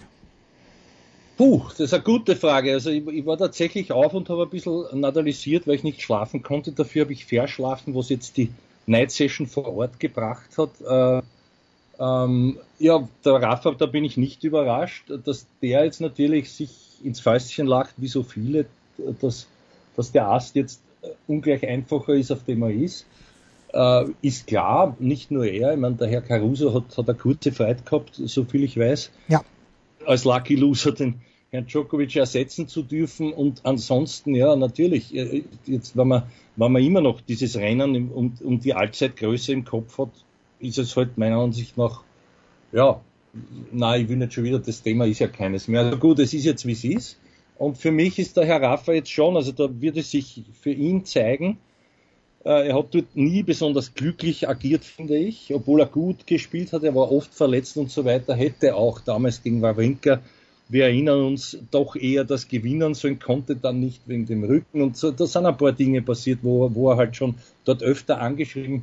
Puh, 1.38 1.62
das 1.70 1.80
ist 1.80 1.94
eine 1.94 2.02
gute 2.02 2.36
Frage. 2.36 2.72
Also 2.74 2.90
ich, 2.90 3.06
ich 3.08 3.24
war 3.24 3.38
tatsächlich 3.38 3.92
auf 3.92 4.12
und 4.12 4.28
habe 4.28 4.42
ein 4.42 4.50
bisschen 4.50 4.84
nadalisiert, 5.00 5.66
weil 5.66 5.76
ich 5.76 5.84
nicht 5.84 6.02
schlafen 6.02 6.42
konnte. 6.42 6.72
Dafür 6.72 7.04
habe 7.04 7.14
ich 7.14 7.24
verschlafen, 7.24 7.94
was 7.94 8.10
jetzt 8.10 8.36
die 8.36 8.50
Night 8.86 9.10
Session 9.10 9.46
vor 9.46 9.74
Ort 9.74 9.98
gebracht 9.98 10.50
hat. 10.58 10.70
Äh, 10.86 11.22
ähm, 11.98 12.58
ja, 12.78 13.08
der 13.24 13.32
Rafa, 13.34 13.72
da 13.72 13.86
bin 13.86 14.04
ich 14.04 14.18
nicht 14.18 14.44
überrascht, 14.44 15.10
dass 15.24 15.46
der 15.62 15.84
jetzt 15.84 16.02
natürlich 16.02 16.52
sich 16.52 16.70
ins 17.02 17.20
Fäustchen 17.20 17.66
lacht, 17.66 17.94
wie 17.96 18.08
so 18.08 18.22
viele 18.22 18.66
dass, 19.20 19.48
dass 19.96 20.12
der 20.12 20.28
Ast 20.28 20.56
jetzt 20.56 20.82
äh, 21.02 21.08
ungleich 21.26 21.66
einfacher 21.66 22.14
ist, 22.14 22.30
auf 22.30 22.44
dem 22.44 22.62
er 22.62 22.70
ist. 22.70 23.06
Äh, 23.72 24.06
ist 24.22 24.46
klar, 24.46 24.96
nicht 25.00 25.30
nur 25.30 25.46
er, 25.46 25.72
ich 25.74 25.78
meine, 25.78 25.96
der 25.96 26.08
Herr 26.08 26.22
Caruso 26.22 26.74
hat, 26.74 26.96
hat 26.96 27.08
eine 27.08 27.18
kurze 27.18 27.52
Fight 27.52 27.84
gehabt, 27.84 28.14
so 28.14 28.44
viel 28.44 28.62
ich 28.64 28.78
weiß. 28.78 29.10
Ja. 29.28 29.42
Als 30.06 30.24
Lucky 30.24 30.54
Loser 30.54 30.92
den 30.92 31.20
Herrn 31.50 31.66
Djokovic 31.66 32.16
ersetzen 32.16 32.68
zu 32.68 32.82
dürfen 32.82 33.32
und 33.32 33.60
ansonsten, 33.64 34.34
ja, 34.34 34.56
natürlich, 34.56 35.14
äh, 35.14 35.44
jetzt, 35.66 35.96
wenn 35.96 36.08
man, 36.08 36.24
wenn 36.56 36.72
man 36.72 36.82
immer 36.82 37.00
noch 37.00 37.20
dieses 37.20 37.56
Rennen 37.56 38.10
um, 38.10 38.34
um 38.42 38.60
die 38.60 38.74
Allzeitgröße 38.74 39.52
im 39.52 39.64
Kopf 39.64 39.98
hat, 39.98 40.10
ist 40.60 40.78
es 40.78 40.96
halt 40.96 41.18
meiner 41.18 41.38
Ansicht 41.38 41.76
nach, 41.76 42.02
ja, 42.72 43.00
nein, 43.72 44.02
ich 44.02 44.08
will 44.08 44.16
nicht 44.16 44.32
schon 44.32 44.44
wieder, 44.44 44.58
das 44.58 44.82
Thema 44.82 45.06
ist 45.06 45.18
ja 45.20 45.28
keines 45.28 45.68
mehr. 45.68 45.82
Also 45.82 45.98
gut, 45.98 46.18
es 46.18 46.34
ist 46.34 46.44
jetzt 46.44 46.66
wie 46.66 46.72
es 46.72 46.84
ist. 46.84 47.18
Und 47.56 47.78
für 47.78 47.92
mich 47.92 48.18
ist 48.18 48.36
der 48.36 48.46
Herr 48.46 48.62
Rafa 48.62 48.92
jetzt 48.92 49.10
schon, 49.10 49.36
also 49.36 49.52
da 49.52 49.68
wird 49.80 49.96
es 49.96 50.10
sich 50.10 50.42
für 50.60 50.72
ihn 50.72 51.04
zeigen, 51.04 51.58
äh, 52.44 52.68
er 52.68 52.76
hat 52.76 52.94
dort 52.94 53.16
nie 53.16 53.42
besonders 53.42 53.94
glücklich 53.94 54.48
agiert, 54.48 54.84
finde 54.84 55.16
ich, 55.16 55.54
obwohl 55.54 55.80
er 55.80 55.86
gut 55.86 56.26
gespielt 56.26 56.72
hat, 56.72 56.82
er 56.82 56.94
war 56.94 57.10
oft 57.10 57.32
verletzt 57.32 57.76
und 57.76 57.90
so 57.90 58.04
weiter, 58.04 58.34
hätte 58.34 58.74
auch 58.74 59.00
damals 59.00 59.42
gegen 59.42 59.62
Wawrinka, 59.62 60.20
wir 60.68 60.84
erinnern 60.84 61.24
uns, 61.24 61.58
doch 61.70 61.94
eher 61.94 62.24
das 62.24 62.48
gewinnen 62.48 62.94
sollen, 62.94 63.18
konnte 63.18 63.54
dann 63.54 63.80
nicht 63.80 64.02
wegen 64.06 64.26
dem 64.26 64.44
Rücken 64.44 64.82
und 64.82 64.96
so, 64.96 65.10
da 65.10 65.26
sind 65.26 65.46
ein 65.46 65.56
paar 65.56 65.72
Dinge 65.72 66.02
passiert, 66.02 66.40
wo, 66.42 66.74
wo 66.74 66.90
er 66.90 66.96
halt 66.96 67.16
schon 67.16 67.36
dort 67.64 67.82
öfter 67.82 68.20
angeschrieben 68.20 68.82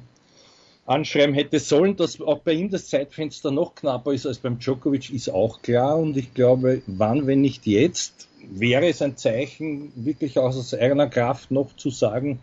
anschreiben 0.85 1.33
hätte 1.35 1.59
sollen, 1.59 1.95
dass 1.95 2.19
auch 2.21 2.39
bei 2.39 2.53
ihm 2.53 2.69
das 2.69 2.87
Zeitfenster 2.87 3.51
noch 3.51 3.75
knapper 3.75 4.13
ist 4.13 4.25
als 4.25 4.39
beim 4.39 4.59
Djokovic, 4.59 5.11
ist 5.11 5.29
auch 5.29 5.61
klar. 5.61 5.97
Und 5.97 6.17
ich 6.17 6.33
glaube, 6.33 6.81
wann, 6.87 7.27
wenn 7.27 7.41
nicht 7.41 7.65
jetzt, 7.65 8.27
wäre 8.49 8.87
es 8.87 9.01
ein 9.01 9.17
Zeichen, 9.17 9.91
wirklich 9.95 10.37
aus 10.37 10.73
eigener 10.73 11.07
Kraft 11.07 11.51
noch 11.51 11.75
zu 11.75 11.89
sagen, 11.89 12.39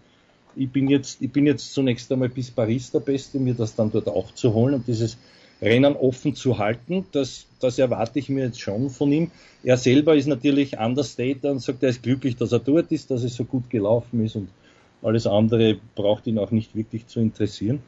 ich 0.57 0.71
bin 0.71 0.89
jetzt, 0.89 1.23
ich 1.23 1.31
bin 1.31 1.47
jetzt 1.47 1.73
zunächst 1.73 2.11
einmal 2.11 2.29
bis 2.29 2.51
Paris 2.51 2.91
der 2.91 3.01
Beste, 3.01 3.39
mir 3.39 3.55
das 3.55 3.75
dann 3.75 3.93
dort 3.93 4.09
auch 4.09 4.33
zu 4.35 4.55
holen 4.55 4.75
und 4.75 4.89
dieses 4.89 5.17
Rennen 5.61 5.97
offen 5.97 6.35
zu 6.35 6.59
halten, 6.59 7.07
das, 7.13 7.47
das 7.61 7.79
erwarte 7.79 8.19
ich 8.19 8.29
mir 8.29 8.45
jetzt 8.45 8.61
schon 8.61 8.91
von 8.91 9.13
ihm. 9.13 9.31
Er 9.65 9.77
selber 9.77 10.15
ist 10.15 10.27
natürlich 10.27 10.79
understated 10.79 11.45
und 11.45 11.61
sagt, 11.61 11.83
er 11.83 11.91
ist 11.91 12.03
glücklich, 12.03 12.37
dass 12.37 12.53
er 12.53 12.61
dort 12.61 12.93
ist, 12.93 13.11
dass 13.11 13.25
es 13.25 13.35
so 13.35 13.45
gut 13.45 13.69
gelaufen 13.71 14.25
ist 14.25 14.37
und 14.37 14.49
alles 15.03 15.27
andere 15.27 15.79
braucht 15.95 16.27
ihn 16.27 16.39
auch 16.39 16.51
nicht 16.51 16.75
wirklich 16.77 17.07
zu 17.07 17.21
interessieren. 17.21 17.81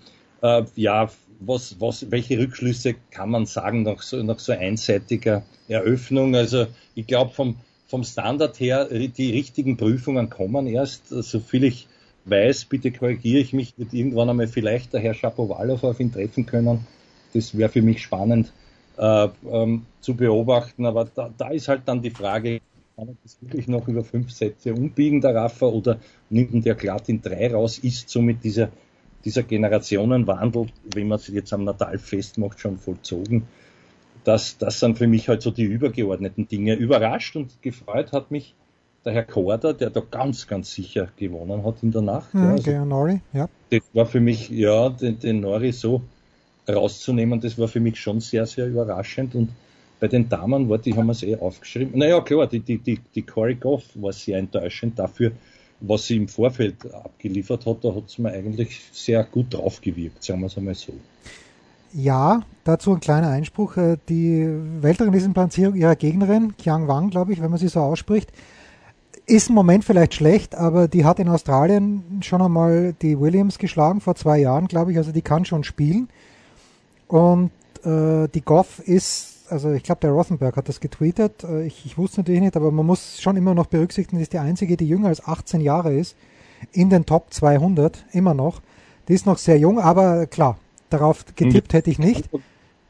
Äh, 0.42 0.62
ja, 0.76 1.10
was, 1.40 1.76
was, 1.80 2.10
welche 2.10 2.38
Rückschlüsse 2.38 2.94
kann 3.10 3.30
man 3.30 3.46
sagen 3.46 3.82
nach 3.82 4.02
so, 4.02 4.22
nach 4.22 4.38
so 4.38 4.52
einseitiger 4.52 5.42
Eröffnung? 5.68 6.34
Also 6.34 6.66
ich 6.94 7.06
glaube 7.06 7.32
vom, 7.32 7.56
vom 7.90 8.04
Standard 8.04 8.60
her, 8.60 8.86
die 8.86 9.32
richtigen 9.32 9.76
Prüfungen 9.76 10.30
kommen 10.30 10.68
erst, 10.68 11.08
so 11.08 11.40
viel 11.40 11.64
ich 11.64 11.88
weiß, 12.24 12.66
bitte 12.66 12.92
korrigiere 12.92 13.40
ich 13.40 13.52
mich, 13.52 13.74
wird 13.76 13.92
irgendwann 13.92 14.30
einmal 14.30 14.46
vielleicht 14.46 14.92
der 14.92 15.00
Herr 15.00 15.14
Schapowalow 15.14 15.82
auf 15.82 15.98
ihn 15.98 16.12
treffen 16.12 16.46
können. 16.46 16.86
Das 17.34 17.56
wäre 17.58 17.68
für 17.68 17.82
mich 17.82 18.02
spannend 18.02 18.52
äh, 18.96 19.28
ähm, 19.50 19.86
zu 20.00 20.14
beobachten, 20.14 20.86
aber 20.86 21.08
da, 21.12 21.30
da 21.36 21.50
ist 21.50 21.66
halt 21.66 21.82
dann 21.86 22.00
die 22.00 22.10
Frage, 22.10 22.60
kann 22.96 23.08
er 23.08 23.14
das 23.24 23.36
wirklich 23.40 23.66
noch 23.66 23.88
über 23.88 24.04
fünf 24.04 24.30
Sätze 24.30 24.72
umbiegen, 24.72 25.20
der 25.20 25.34
Raffa, 25.34 25.66
oder 25.66 25.98
nimmt 26.28 26.64
der 26.64 26.76
glatt 26.76 27.08
in 27.08 27.20
drei 27.20 27.52
raus, 27.52 27.78
ist 27.78 28.08
somit 28.08 28.44
dieser, 28.44 28.68
dieser 29.24 29.42
Generationenwandel, 29.42 30.66
wenn 30.94 31.08
man 31.08 31.18
es 31.18 31.26
jetzt 31.28 31.52
am 31.52 31.64
Natal 31.64 31.98
festmacht, 31.98 32.60
schon 32.60 32.78
vollzogen. 32.78 33.48
Das, 34.24 34.58
das 34.58 34.80
sind 34.80 34.98
für 34.98 35.06
mich 35.06 35.28
halt 35.28 35.42
so 35.42 35.50
die 35.50 35.64
übergeordneten 35.64 36.46
Dinge. 36.46 36.74
Überrascht 36.74 37.36
und 37.36 37.62
gefreut 37.62 38.12
hat 38.12 38.30
mich 38.30 38.54
der 39.04 39.14
Herr 39.14 39.24
Korder, 39.24 39.72
der 39.72 39.90
da 39.90 40.00
ganz, 40.00 40.46
ganz 40.46 40.74
sicher 40.74 41.08
gewonnen 41.16 41.64
hat 41.64 41.82
in 41.82 41.90
der 41.90 42.02
Nacht. 42.02 42.34
Mhm, 42.34 42.42
ja, 42.42 42.50
also, 42.50 42.70
okay, 42.70 42.84
Nori, 42.84 43.20
ja. 43.32 43.48
Das 43.70 43.82
war 43.94 44.06
für 44.06 44.20
mich, 44.20 44.50
ja, 44.50 44.90
den, 44.90 45.18
den 45.18 45.40
Nori 45.40 45.72
so 45.72 46.02
rauszunehmen, 46.68 47.40
das 47.40 47.58
war 47.58 47.68
für 47.68 47.80
mich 47.80 47.98
schon 47.98 48.20
sehr, 48.20 48.46
sehr 48.46 48.66
überraschend 48.66 49.34
und 49.34 49.50
bei 50.00 50.08
den 50.08 50.28
Damen 50.28 50.68
war, 50.68 50.78
die 50.78 50.94
haben 50.94 51.06
wir 51.06 51.12
es 51.12 51.22
eh 51.22 51.36
aufgeschrieben. 51.36 51.98
Naja, 51.98 52.20
klar, 52.22 52.46
die, 52.46 52.60
die, 52.60 52.78
die, 52.78 52.98
die 53.14 53.22
Corey 53.22 53.54
Goff 53.54 53.84
war 53.94 54.12
sehr 54.12 54.38
enttäuschend 54.38 54.98
dafür, 54.98 55.32
was 55.80 56.06
sie 56.06 56.16
im 56.16 56.28
Vorfeld 56.28 56.90
abgeliefert 56.92 57.66
hat. 57.66 57.84
Da 57.84 57.94
hat 57.94 58.06
es 58.06 58.18
mir 58.18 58.30
eigentlich 58.30 58.80
sehr 58.92 59.22
gut 59.24 59.52
draufgewirkt, 59.52 60.24
sagen 60.24 60.40
wir 60.40 60.46
es 60.46 60.56
einmal 60.56 60.74
so. 60.74 60.94
Ja, 61.92 62.42
dazu 62.64 62.92
ein 62.92 63.00
kleiner 63.00 63.28
Einspruch. 63.28 63.76
Äh, 63.76 63.96
die 64.08 64.48
Weltranglistenplatzierung 64.80 65.74
ihrer 65.74 65.96
Gegnerin, 65.96 66.56
Kiang 66.56 66.88
Wang, 66.88 67.10
glaube 67.10 67.32
ich, 67.32 67.40
wenn 67.40 67.50
man 67.50 67.58
sie 67.58 67.68
so 67.68 67.80
ausspricht, 67.80 68.30
ist 69.26 69.48
im 69.48 69.54
Moment 69.54 69.84
vielleicht 69.84 70.14
schlecht, 70.14 70.54
aber 70.54 70.88
die 70.88 71.04
hat 71.04 71.20
in 71.20 71.28
Australien 71.28 72.20
schon 72.22 72.42
einmal 72.42 72.94
die 73.00 73.18
Williams 73.18 73.58
geschlagen 73.58 74.00
vor 74.00 74.14
zwei 74.14 74.38
Jahren, 74.38 74.66
glaube 74.66 74.92
ich. 74.92 74.98
Also 74.98 75.12
die 75.12 75.22
kann 75.22 75.44
schon 75.44 75.64
spielen. 75.64 76.08
Und 77.06 77.50
äh, 77.84 78.28
die 78.28 78.42
Goff 78.42 78.80
ist 78.80 79.30
also 79.50 79.72
ich 79.72 79.82
glaube, 79.82 80.00
der 80.00 80.12
Rothenberg 80.12 80.56
hat 80.56 80.68
das 80.68 80.80
getweetet. 80.80 81.44
Äh, 81.44 81.66
ich, 81.66 81.84
ich, 81.84 81.98
wusste 81.98 82.20
natürlich 82.20 82.40
nicht, 82.40 82.56
aber 82.56 82.70
man 82.70 82.86
muss 82.86 83.20
schon 83.20 83.36
immer 83.36 83.54
noch 83.54 83.66
berücksichtigen, 83.66 84.20
dass 84.20 84.28
die 84.28 84.38
einzige, 84.38 84.76
die 84.76 84.88
jünger 84.88 85.08
als 85.08 85.26
18 85.26 85.60
Jahre 85.60 85.92
ist, 85.92 86.16
in 86.72 86.90
den 86.90 87.06
Top 87.06 87.32
200, 87.32 88.04
immer 88.12 88.34
noch. 88.34 88.60
Die 89.08 89.14
ist 89.14 89.26
noch 89.26 89.38
sehr 89.38 89.58
jung, 89.58 89.80
aber 89.80 90.26
klar, 90.26 90.56
darauf 90.92 91.24
getippt 91.34 91.72
hätte 91.72 91.90
ich 91.90 91.98
nicht. 91.98 92.28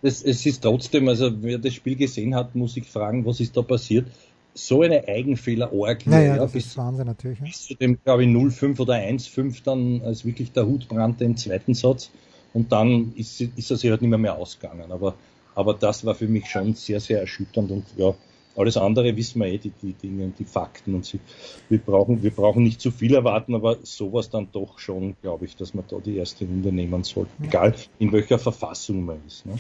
Es, 0.03 0.23
es 0.23 0.47
ist 0.47 0.63
trotzdem, 0.63 1.09
also 1.09 1.31
wer 1.43 1.59
das 1.59 1.75
Spiel 1.75 1.97
gesehen 1.97 2.35
hat, 2.35 2.55
muss 2.55 2.75
sich 2.75 2.87
fragen, 2.87 3.27
was 3.27 3.41
ist 3.41 3.57
da 3.57 3.63
passiert. 3.63 4.07
So 4.55 4.83
eine 4.83 5.07
Eigenfehler-Orgie. 5.07 6.11
Naja, 6.11 6.35
ja, 6.35 6.37
das 6.39 6.53
bis, 6.53 6.67
ist 6.67 6.77
Wahnsinn 6.77 7.07
natürlich. 7.07 7.39
Ja. 7.39 7.45
Bis 7.45 7.67
zu 7.67 7.75
dem, 7.75 7.99
glaube 8.03 8.25
ich, 8.25 8.29
0,5 8.29 8.81
oder 8.81 8.95
1,5 8.95 9.63
dann, 9.63 10.03
als 10.03 10.25
wirklich 10.25 10.53
der 10.53 10.67
Hut 10.67 10.89
brannte 10.89 11.25
im 11.25 11.37
zweiten 11.37 11.75
Satz. 11.75 12.11
Und 12.53 12.73
dann 12.73 13.13
ist, 13.15 13.41
ist 13.41 13.71
er 13.71 13.77
sich 13.77 13.91
halt 13.91 14.01
nicht 14.01 14.11
mehr, 14.11 14.19
mehr 14.19 14.37
ausgegangen. 14.37 14.91
Aber 14.91 15.15
aber 15.55 15.75
das 15.75 16.05
war 16.05 16.15
für 16.15 16.29
mich 16.29 16.47
schon 16.47 16.75
sehr, 16.75 17.01
sehr 17.01 17.21
erschütternd 17.21 17.71
und 17.71 17.85
ja, 17.97 18.15
alles 18.57 18.77
andere 18.77 19.17
wissen 19.17 19.41
wir 19.41 19.49
eh, 19.49 19.59
die, 19.59 19.71
die 19.83 19.93
Dinge, 19.93 20.33
die 20.39 20.45
Fakten 20.45 20.95
und 20.95 21.05
sie, 21.05 21.21
wir 21.69 21.79
brauchen, 21.79 22.23
wir 22.23 22.31
brauchen 22.31 22.63
nicht 22.63 22.81
zu 22.81 22.91
viel 22.91 23.15
erwarten, 23.15 23.55
aber 23.55 23.77
sowas 23.83 24.31
dann 24.31 24.49
doch 24.53 24.79
schon, 24.79 25.17
glaube 25.23 25.45
ich, 25.45 25.57
dass 25.57 25.75
man 25.75 25.85
da 25.89 25.99
die 25.99 26.17
erste 26.17 26.45
Runde 26.45 26.73
nehmen 26.73 27.05
sollte, 27.05 27.31
ja. 27.41 27.47
egal 27.47 27.75
in 27.99 28.13
welcher 28.13 28.39
Verfassung 28.39 29.05
man 29.05 29.19
ist. 29.27 29.47
Ne? 29.47 29.55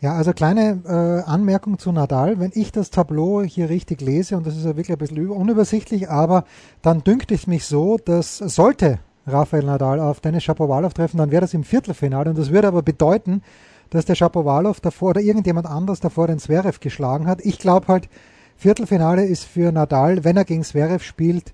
Ja, 0.00 0.12
also 0.12 0.32
kleine 0.32 0.82
äh, 0.84 1.28
Anmerkung 1.28 1.78
zu 1.78 1.90
Nadal. 1.90 2.38
Wenn 2.38 2.50
ich 2.54 2.72
das 2.72 2.90
Tableau 2.90 3.42
hier 3.42 3.70
richtig 3.70 4.02
lese, 4.02 4.36
und 4.36 4.46
das 4.46 4.56
ist 4.56 4.64
ja 4.64 4.76
wirklich 4.76 4.92
ein 4.92 4.98
bisschen 4.98 5.30
unübersichtlich, 5.30 6.10
aber 6.10 6.44
dann 6.82 7.02
dünkt 7.02 7.32
es 7.32 7.46
mich 7.46 7.64
so, 7.64 7.96
dass 8.04 8.36
sollte 8.36 8.98
Rafael 9.26 9.64
Nadal 9.64 10.00
auf 10.00 10.20
Dennis 10.20 10.44
Shapovalov 10.44 10.92
treffen, 10.92 11.16
dann 11.16 11.30
wäre 11.30 11.40
das 11.40 11.54
im 11.54 11.64
Viertelfinale 11.64 12.28
und 12.28 12.38
das 12.38 12.50
würde 12.50 12.68
aber 12.68 12.82
bedeuten, 12.82 13.42
dass 13.88 14.04
der 14.04 14.14
Shapovalov 14.14 14.80
davor 14.80 15.10
oder 15.10 15.20
irgendjemand 15.20 15.66
anders 15.66 16.00
davor 16.00 16.26
den 16.26 16.38
Zverev 16.38 16.80
geschlagen 16.80 17.26
hat. 17.26 17.40
Ich 17.42 17.58
glaube 17.58 17.88
halt, 17.88 18.08
Viertelfinale 18.56 19.24
ist 19.24 19.44
für 19.44 19.72
Nadal, 19.72 20.24
wenn 20.24 20.36
er 20.36 20.44
gegen 20.44 20.62
Zverev 20.62 21.04
spielt, 21.04 21.52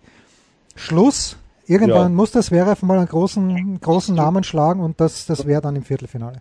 Schluss. 0.75 1.37
Irgendwann 1.67 2.13
ja. 2.13 2.17
muss 2.17 2.33
der 2.33 2.43
Zverev 2.43 2.85
mal 2.85 2.99
einen 2.99 3.09
großen, 3.09 3.81
großen 3.81 4.15
Namen 4.15 4.43
schlagen 4.43 4.81
und 4.81 5.01
das, 5.01 5.27
das 5.27 5.47
wäre 5.47 5.63
dann 5.63 5.77
im 5.77 5.83
Viertelfinale. 5.83 6.41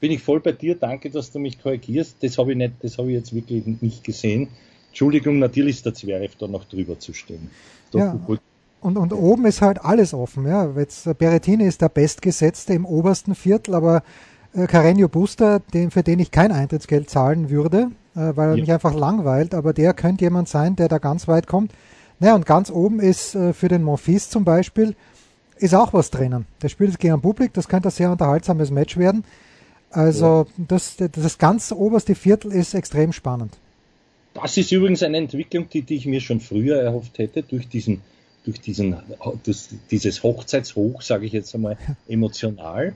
Bin 0.00 0.12
ich 0.12 0.22
voll 0.22 0.40
bei 0.40 0.52
dir, 0.52 0.76
danke, 0.76 1.10
dass 1.10 1.30
du 1.30 1.38
mich 1.38 1.60
korrigierst. 1.60 2.16
Das 2.22 2.38
habe 2.38 2.52
ich 2.52 2.58
nicht, 2.58 2.74
das 2.80 2.98
habe 2.98 3.08
ich 3.08 3.14
jetzt 3.14 3.34
wirklich 3.34 3.64
nicht 3.80 4.04
gesehen. 4.04 4.48
Entschuldigung, 4.88 5.38
natürlich 5.38 5.76
ist 5.76 5.86
der 5.86 5.94
Zverev 5.94 6.36
da 6.38 6.46
noch 6.46 6.64
drüber 6.64 6.98
zu 6.98 7.12
stehen. 7.12 7.50
ja. 7.92 8.18
Und, 8.80 8.98
und 8.98 9.12
oben 9.12 9.46
ist 9.46 9.62
halt 9.62 9.84
alles 9.84 10.14
offen. 10.14 10.46
Ja. 10.46 10.70
Jetzt, 10.76 11.18
Berettini 11.18 11.64
ist 11.64 11.80
der 11.80 11.88
Bestgesetzte 11.88 12.72
im 12.74 12.84
obersten 12.84 13.34
Viertel, 13.34 13.74
aber 13.74 14.02
äh, 14.54 14.64
Carreño 14.64 15.08
Buster, 15.08 15.60
den, 15.60 15.90
für 15.90 16.02
den 16.02 16.18
ich 16.18 16.30
kein 16.30 16.52
Eintrittsgeld 16.52 17.10
zahlen 17.10 17.50
würde, 17.50 17.78
äh, 17.78 18.05
weil 18.20 18.50
er 18.50 18.54
ja. 18.56 18.60
mich 18.62 18.72
einfach 18.72 18.94
langweilt, 18.94 19.54
aber 19.54 19.72
der 19.72 19.94
könnte 19.94 20.24
jemand 20.24 20.48
sein, 20.48 20.76
der 20.76 20.88
da 20.88 20.98
ganz 20.98 21.28
weit 21.28 21.46
kommt. 21.46 21.72
Naja, 22.18 22.34
und 22.34 22.46
ganz 22.46 22.70
oben 22.70 23.00
ist 23.00 23.34
äh, 23.34 23.52
für 23.52 23.68
den 23.68 23.82
Monfils 23.82 24.30
zum 24.30 24.44
Beispiel, 24.44 24.94
ist 25.58 25.74
auch 25.74 25.92
was 25.92 26.10
drinnen. 26.10 26.46
Der 26.62 26.68
spielt 26.68 26.90
jetzt 26.90 26.98
gegen 27.00 27.14
ein 27.14 27.20
Publikum, 27.20 27.52
das 27.54 27.68
könnte 27.68 27.88
ein 27.88 27.92
sehr 27.92 28.10
unterhaltsames 28.10 28.70
Match 28.70 28.96
werden. 28.96 29.24
Also 29.90 30.46
ja. 30.58 30.64
das, 30.68 30.96
das 30.96 31.38
ganz 31.38 31.72
oberste 31.72 32.14
Viertel 32.14 32.52
ist 32.52 32.74
extrem 32.74 33.12
spannend. 33.12 33.56
Das 34.34 34.56
ist 34.56 34.70
übrigens 34.72 35.02
eine 35.02 35.16
Entwicklung, 35.16 35.68
die, 35.70 35.82
die 35.82 35.96
ich 35.96 36.06
mir 36.06 36.20
schon 36.20 36.40
früher 36.40 36.76
erhofft 36.76 37.18
hätte, 37.18 37.42
durch 37.42 37.68
diesen, 37.68 38.02
durch 38.44 38.60
diesen, 38.60 38.96
durch 39.44 39.68
dieses 39.90 40.22
Hochzeitshoch, 40.22 41.00
sage 41.00 41.24
ich 41.26 41.32
jetzt 41.32 41.54
einmal, 41.54 41.78
emotional. 42.08 42.94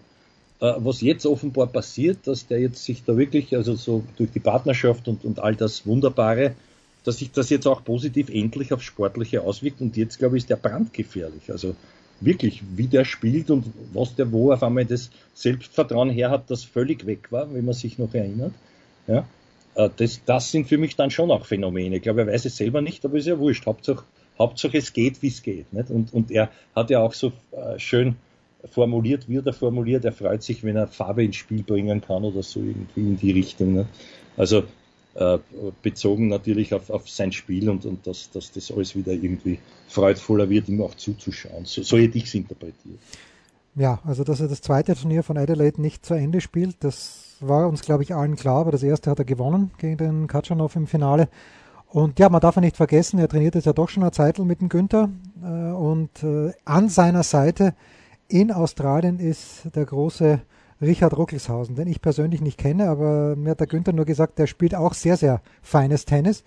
Äh, 0.61 0.75
was 0.79 1.01
jetzt 1.01 1.25
offenbar 1.27 1.69
passiert, 1.69 2.27
dass 2.27 2.47
der 2.47 2.61
jetzt 2.61 2.85
sich 2.85 3.03
da 3.05 3.17
wirklich, 3.17 3.57
also 3.57 3.75
so 3.75 4.05
durch 4.17 4.31
die 4.31 4.41
Partnerschaft 4.41 5.09
und, 5.09 5.25
und 5.25 5.41
all 5.41 5.57
das 5.57 5.87
Wunderbare, 5.87 6.55
dass 7.05 7.19
sich 7.19 7.33
das 7.33 7.49
jetzt 7.49 7.67
auch 7.67 7.83
positiv 7.83 8.29
endlich 8.29 8.73
aufs 8.73 8.85
Sportliche 8.85 9.43
auswirkt 9.43 9.81
und 9.81 9.97
jetzt, 9.97 10.19
glaube 10.19 10.37
ich, 10.37 10.43
ist 10.43 10.51
der 10.51 10.57
brandgefährlich. 10.57 11.51
Also 11.51 11.75
wirklich, 12.21 12.63
wie 12.77 12.89
der 12.89 13.07
spielt 13.07 13.51
und 13.51 13.65
was 13.95 14.15
der 14.15 14.31
wo 14.33 14.53
auf 14.53 14.63
einmal 14.63 14.85
das 14.85 15.11
Selbstvertrauen 15.33 16.11
her 16.11 16.31
hat, 16.31 16.51
das 16.51 16.65
völlig 16.65 17.07
weg 17.07 17.33
war, 17.33 17.53
wenn 17.55 17.65
man 17.65 17.75
sich 17.75 17.99
noch 17.99 18.13
erinnert. 18.13 18.53
Ja, 19.07 19.27
äh, 19.77 19.89
das, 19.97 20.21
das 20.27 20.51
sind 20.51 20.69
für 20.69 20.77
mich 20.77 20.95
dann 20.95 21.11
schon 21.11 21.31
auch 21.31 21.47
Phänomene. 21.47 21.97
Ich 21.97 22.03
glaube, 22.03 22.21
er 22.21 22.27
weiß 22.27 22.45
es 22.45 22.59
selber 22.59 22.83
nicht, 22.83 23.03
aber 23.07 23.17
ist 23.17 23.27
ja 23.27 23.39
wurscht. 23.39 23.65
Hauptsache, 23.65 24.05
Hauptsache 24.39 24.77
es 24.77 24.93
geht, 24.93 25.23
wie 25.23 25.29
es 25.29 25.43
geht. 25.43 25.73
Nicht? 25.73 25.89
Und, 25.89 26.13
und 26.13 26.31
er 26.31 26.51
hat 26.77 26.91
ja 26.91 27.01
auch 27.01 27.15
so 27.15 27.33
äh, 27.53 27.79
schön 27.79 28.17
formuliert 28.65 29.29
wird 29.29 29.47
er 29.47 29.53
formuliert, 29.53 30.05
er 30.05 30.13
freut 30.13 30.43
sich, 30.43 30.63
wenn 30.65 30.77
er 30.77 30.87
Farbe 30.87 31.25
ins 31.25 31.37
Spiel 31.37 31.63
bringen 31.63 32.01
kann 32.01 32.25
oder 32.25 32.43
so 32.43 32.61
irgendwie 32.61 33.01
in 33.01 33.17
die 33.17 33.33
Richtung. 33.33 33.75
Ne? 33.75 33.87
Also 34.37 34.65
äh, 35.15 35.39
bezogen 35.83 36.29
natürlich 36.29 36.73
auf, 36.75 36.91
auf 36.91 37.09
sein 37.09 37.33
Spiel 37.33 37.69
und, 37.69 37.85
und 37.85 38.07
dass, 38.07 38.31
dass 38.31 38.53
das 38.53 38.71
alles 38.71 38.95
wieder 38.95 39.13
irgendwie 39.13 39.59
freudvoller 39.89 40.49
wird, 40.49 40.69
ihm 40.69 40.83
auch 40.83 40.95
zuzuschauen. 40.95 41.65
So, 41.65 41.83
so 41.83 41.97
hätte 41.97 42.19
ich 42.19 42.25
es 42.25 42.35
interpretiert. 42.35 42.99
Ja, 43.77 44.01
also 44.05 44.25
dass 44.25 44.41
er 44.41 44.49
das 44.49 44.61
zweite 44.61 44.95
Turnier 44.95 45.23
von 45.23 45.39
Adelaide 45.39 45.81
nicht 45.81 46.05
zu 46.05 46.15
Ende 46.15 46.41
spielt, 46.41 46.77
das 46.81 47.37
war 47.41 47.69
uns, 47.69 47.83
glaube 47.83 48.03
ich, 48.03 48.15
allen 48.15 48.37
klar, 48.37 48.61
aber 48.61 48.73
das 48.73 48.83
erste 48.83 49.11
hat 49.11 49.19
er 49.19 49.25
gewonnen 49.25 49.71
gegen 49.79 49.97
den 49.97 50.27
Katschanov 50.27 50.77
im 50.77 50.87
Finale. 50.87 51.29
Und 51.89 52.19
ja, 52.19 52.29
man 52.29 52.41
darf 52.41 52.55
ja 52.55 52.61
nicht 52.61 52.77
vergessen, 52.77 53.19
er 53.19 53.29
trainiert 53.29 53.55
jetzt 53.55 53.65
ja 53.65 53.73
doch 53.73 53.89
schon 53.89 54.03
eine 54.03 54.13
Zeit 54.13 54.39
mit 54.39 54.61
dem 54.61 54.69
Günther 54.69 55.09
äh, 55.43 55.73
und 55.73 56.23
äh, 56.23 56.53
an 56.65 56.89
seiner 56.89 57.25
Seite 57.25 57.75
in 58.31 58.53
Australien 58.53 59.19
ist 59.19 59.75
der 59.75 59.85
große 59.85 60.41
Richard 60.81 61.17
Ruckelshausen, 61.17 61.75
den 61.75 61.89
ich 61.89 62.01
persönlich 62.01 62.41
nicht 62.41 62.59
kenne, 62.59 62.89
aber 62.89 63.37
mir 63.37 63.51
hat 63.51 63.61
der 63.61 63.67
Günther 63.67 63.93
nur 63.93 64.07
gesagt, 64.07 64.39
der 64.39 64.47
spielt 64.47 64.75
auch 64.75 64.95
sehr, 64.95 65.17
sehr 65.17 65.43
feines 65.63 66.05
Tennis. 66.05 66.43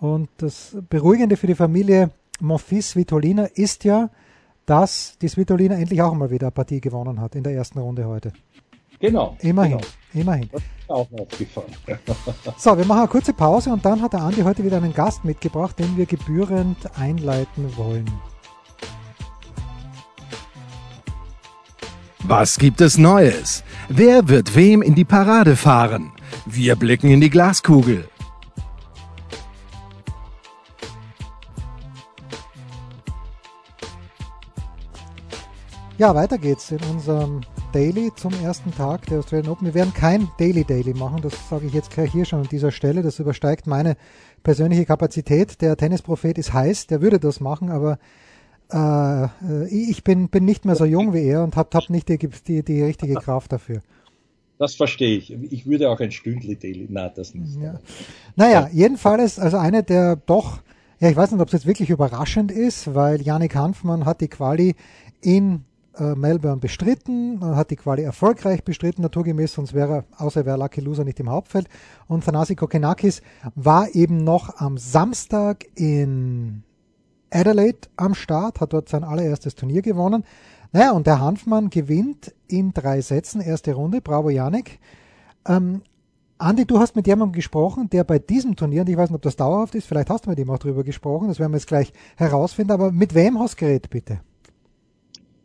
Und 0.00 0.30
das 0.38 0.76
Beruhigende 0.88 1.36
für 1.36 1.46
die 1.46 1.54
Familie 1.54 2.10
Monfils 2.40 2.90
Svitolina 2.90 3.44
ist 3.44 3.84
ja, 3.84 4.10
dass 4.64 5.18
die 5.20 5.28
Svitolina 5.28 5.74
endlich 5.74 6.00
auch 6.02 6.14
mal 6.14 6.30
wieder 6.30 6.46
eine 6.46 6.52
Partie 6.52 6.80
gewonnen 6.80 7.20
hat 7.20 7.34
in 7.34 7.42
der 7.42 7.54
ersten 7.54 7.78
Runde 7.78 8.06
heute. 8.06 8.32
Genau. 9.00 9.36
Immerhin, 9.40 9.78
genau. 9.78 9.86
immerhin. 10.14 10.48
Das 10.52 10.62
ist 10.62 10.90
auch 10.90 11.08
aufgefallen. 11.12 11.72
so, 12.58 12.76
wir 12.76 12.84
machen 12.84 13.00
eine 13.00 13.08
kurze 13.08 13.32
Pause 13.32 13.70
und 13.70 13.84
dann 13.84 14.02
hat 14.02 14.12
der 14.12 14.22
Andi 14.22 14.42
heute 14.42 14.64
wieder 14.64 14.78
einen 14.78 14.94
Gast 14.94 15.24
mitgebracht, 15.24 15.78
den 15.78 15.96
wir 15.96 16.06
gebührend 16.06 16.78
einleiten 16.98 17.76
wollen. 17.76 18.06
Was 22.30 22.58
gibt 22.58 22.82
es 22.82 22.98
Neues? 22.98 23.64
Wer 23.88 24.28
wird 24.28 24.54
wem 24.54 24.82
in 24.82 24.94
die 24.94 25.06
Parade 25.06 25.56
fahren? 25.56 26.12
Wir 26.44 26.76
blicken 26.76 27.08
in 27.08 27.22
die 27.22 27.30
Glaskugel. 27.30 28.06
Ja, 35.96 36.14
weiter 36.14 36.36
geht's 36.36 36.70
in 36.70 36.80
unserem 36.90 37.40
Daily 37.72 38.12
zum 38.14 38.34
ersten 38.44 38.74
Tag 38.74 39.06
der 39.06 39.20
Australian 39.20 39.50
Open. 39.50 39.68
Wir 39.68 39.72
werden 39.72 39.94
kein 39.94 40.28
Daily 40.38 40.64
Daily 40.64 40.92
machen, 40.92 41.22
das 41.22 41.32
sage 41.48 41.64
ich 41.64 41.72
jetzt 41.72 41.92
gleich 41.92 42.12
hier 42.12 42.26
schon 42.26 42.40
an 42.40 42.48
dieser 42.50 42.72
Stelle. 42.72 43.00
Das 43.00 43.18
übersteigt 43.18 43.66
meine 43.66 43.96
persönliche 44.42 44.84
Kapazität. 44.84 45.62
Der 45.62 45.78
Tennisprophet 45.78 46.36
ist 46.36 46.52
heiß, 46.52 46.88
der 46.88 47.00
würde 47.00 47.18
das 47.18 47.40
machen, 47.40 47.70
aber 47.70 47.98
ich 49.70 50.04
bin, 50.04 50.28
bin 50.28 50.44
nicht 50.44 50.64
mehr 50.64 50.76
so 50.76 50.84
jung 50.84 51.14
wie 51.14 51.24
er 51.24 51.42
und 51.42 51.56
habe 51.56 51.70
hab 51.72 51.88
nicht 51.88 52.08
die, 52.08 52.18
die, 52.18 52.62
die 52.62 52.82
richtige 52.82 53.14
Kraft 53.14 53.52
dafür. 53.52 53.80
Das 54.58 54.74
verstehe 54.74 55.16
ich. 55.16 55.32
Ich 55.52 55.66
würde 55.66 55.88
auch 55.88 56.00
ein 56.00 56.10
Stündli 56.10 56.56
Daily. 56.56 56.86
Nein, 56.90 57.10
das 57.14 57.34
nicht. 57.34 57.60
Ja. 57.62 57.78
Naja, 58.34 58.62
ja. 58.62 58.68
jedenfalls, 58.72 59.38
also 59.38 59.56
eine 59.56 59.84
der 59.84 60.16
doch, 60.16 60.58
ja, 60.98 61.08
ich 61.08 61.16
weiß 61.16 61.30
nicht, 61.30 61.40
ob 61.40 61.46
es 61.46 61.52
jetzt 61.52 61.66
wirklich 61.66 61.90
überraschend 61.90 62.50
ist, 62.50 62.92
weil 62.94 63.22
Janik 63.22 63.54
Hanfmann 63.54 64.04
hat 64.04 64.20
die 64.20 64.28
Quali 64.28 64.74
in 65.20 65.64
äh, 65.96 66.16
Melbourne 66.16 66.58
bestritten, 66.58 67.38
hat 67.40 67.70
die 67.70 67.76
Quali 67.76 68.02
erfolgreich 68.02 68.64
bestritten, 68.64 69.02
naturgemäß, 69.02 69.52
sonst 69.52 69.74
wäre, 69.74 70.04
außer 70.16 70.44
wäre 70.44 70.58
Lucky 70.58 70.80
Loser 70.80 71.04
nicht 71.04 71.20
im 71.20 71.30
Hauptfeld. 71.30 71.68
Und 72.08 72.24
Thanasi 72.24 72.56
Kokenakis 72.56 73.22
war 73.54 73.94
eben 73.94 74.24
noch 74.24 74.56
am 74.56 74.76
Samstag 74.76 75.66
in 75.76 76.64
Adelaide 77.30 77.88
am 77.96 78.14
Start, 78.14 78.60
hat 78.60 78.72
dort 78.72 78.88
sein 78.88 79.04
allererstes 79.04 79.54
Turnier 79.54 79.82
gewonnen. 79.82 80.24
Naja, 80.72 80.92
und 80.92 81.06
der 81.06 81.20
Hanfmann 81.20 81.70
gewinnt 81.70 82.34
in 82.46 82.72
drei 82.72 83.00
Sätzen, 83.00 83.40
erste 83.40 83.74
Runde. 83.74 84.00
Bravo, 84.00 84.30
Janik. 84.30 84.78
Ähm, 85.46 85.82
Andi, 86.38 86.66
du 86.66 86.78
hast 86.78 86.94
mit 86.94 87.06
jemandem 87.06 87.32
gesprochen, 87.34 87.90
der 87.90 88.04
bei 88.04 88.18
diesem 88.18 88.54
Turnier, 88.54 88.82
und 88.82 88.88
ich 88.88 88.96
weiß 88.96 89.10
nicht, 89.10 89.16
ob 89.16 89.22
das 89.22 89.36
dauerhaft 89.36 89.74
ist, 89.74 89.86
vielleicht 89.86 90.08
hast 90.08 90.26
du 90.26 90.30
mit 90.30 90.38
ihm 90.38 90.50
auch 90.50 90.58
drüber 90.58 90.84
gesprochen, 90.84 91.28
das 91.28 91.40
werden 91.40 91.52
wir 91.52 91.58
jetzt 91.58 91.66
gleich 91.66 91.92
herausfinden, 92.16 92.72
aber 92.72 92.92
mit 92.92 93.14
wem 93.14 93.40
hast 93.40 93.54
du 93.54 93.64
geredet, 93.64 93.90
bitte? 93.90 94.20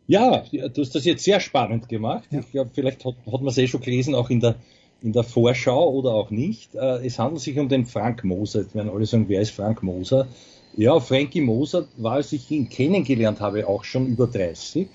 Ja, 0.06 0.44
du 0.52 0.82
hast 0.82 0.94
das 0.94 1.04
jetzt 1.04 1.24
sehr 1.24 1.40
spannend 1.40 1.88
gemacht. 1.88 2.28
Ja. 2.30 2.40
Ich 2.40 2.50
glaube, 2.50 2.70
vielleicht 2.72 3.04
hat, 3.04 3.14
hat 3.26 3.40
man 3.40 3.48
es 3.48 3.58
eh 3.58 3.66
schon 3.66 3.80
gelesen, 3.80 4.14
auch 4.14 4.30
in 4.30 4.40
der, 4.40 4.56
in 5.00 5.12
der 5.12 5.24
Vorschau 5.24 5.90
oder 5.90 6.10
auch 6.10 6.30
nicht. 6.30 6.74
Äh, 6.74 7.06
es 7.06 7.18
handelt 7.18 7.40
sich 7.40 7.58
um 7.58 7.68
den 7.68 7.86
Frank 7.86 8.22
Moser. 8.22 8.60
Jetzt 8.60 8.74
werden 8.74 8.90
alle 8.90 9.06
sagen, 9.06 9.24
wer 9.28 9.40
ist 9.40 9.50
Frank 9.50 9.82
Moser? 9.82 10.28
Ja, 10.76 10.98
Frankie 10.98 11.40
Moser 11.40 11.86
war, 11.98 12.14
als 12.14 12.32
ich 12.32 12.50
ihn 12.50 12.68
kennengelernt 12.68 13.40
habe, 13.40 13.68
auch 13.68 13.84
schon 13.84 14.08
über 14.08 14.26
30. 14.26 14.88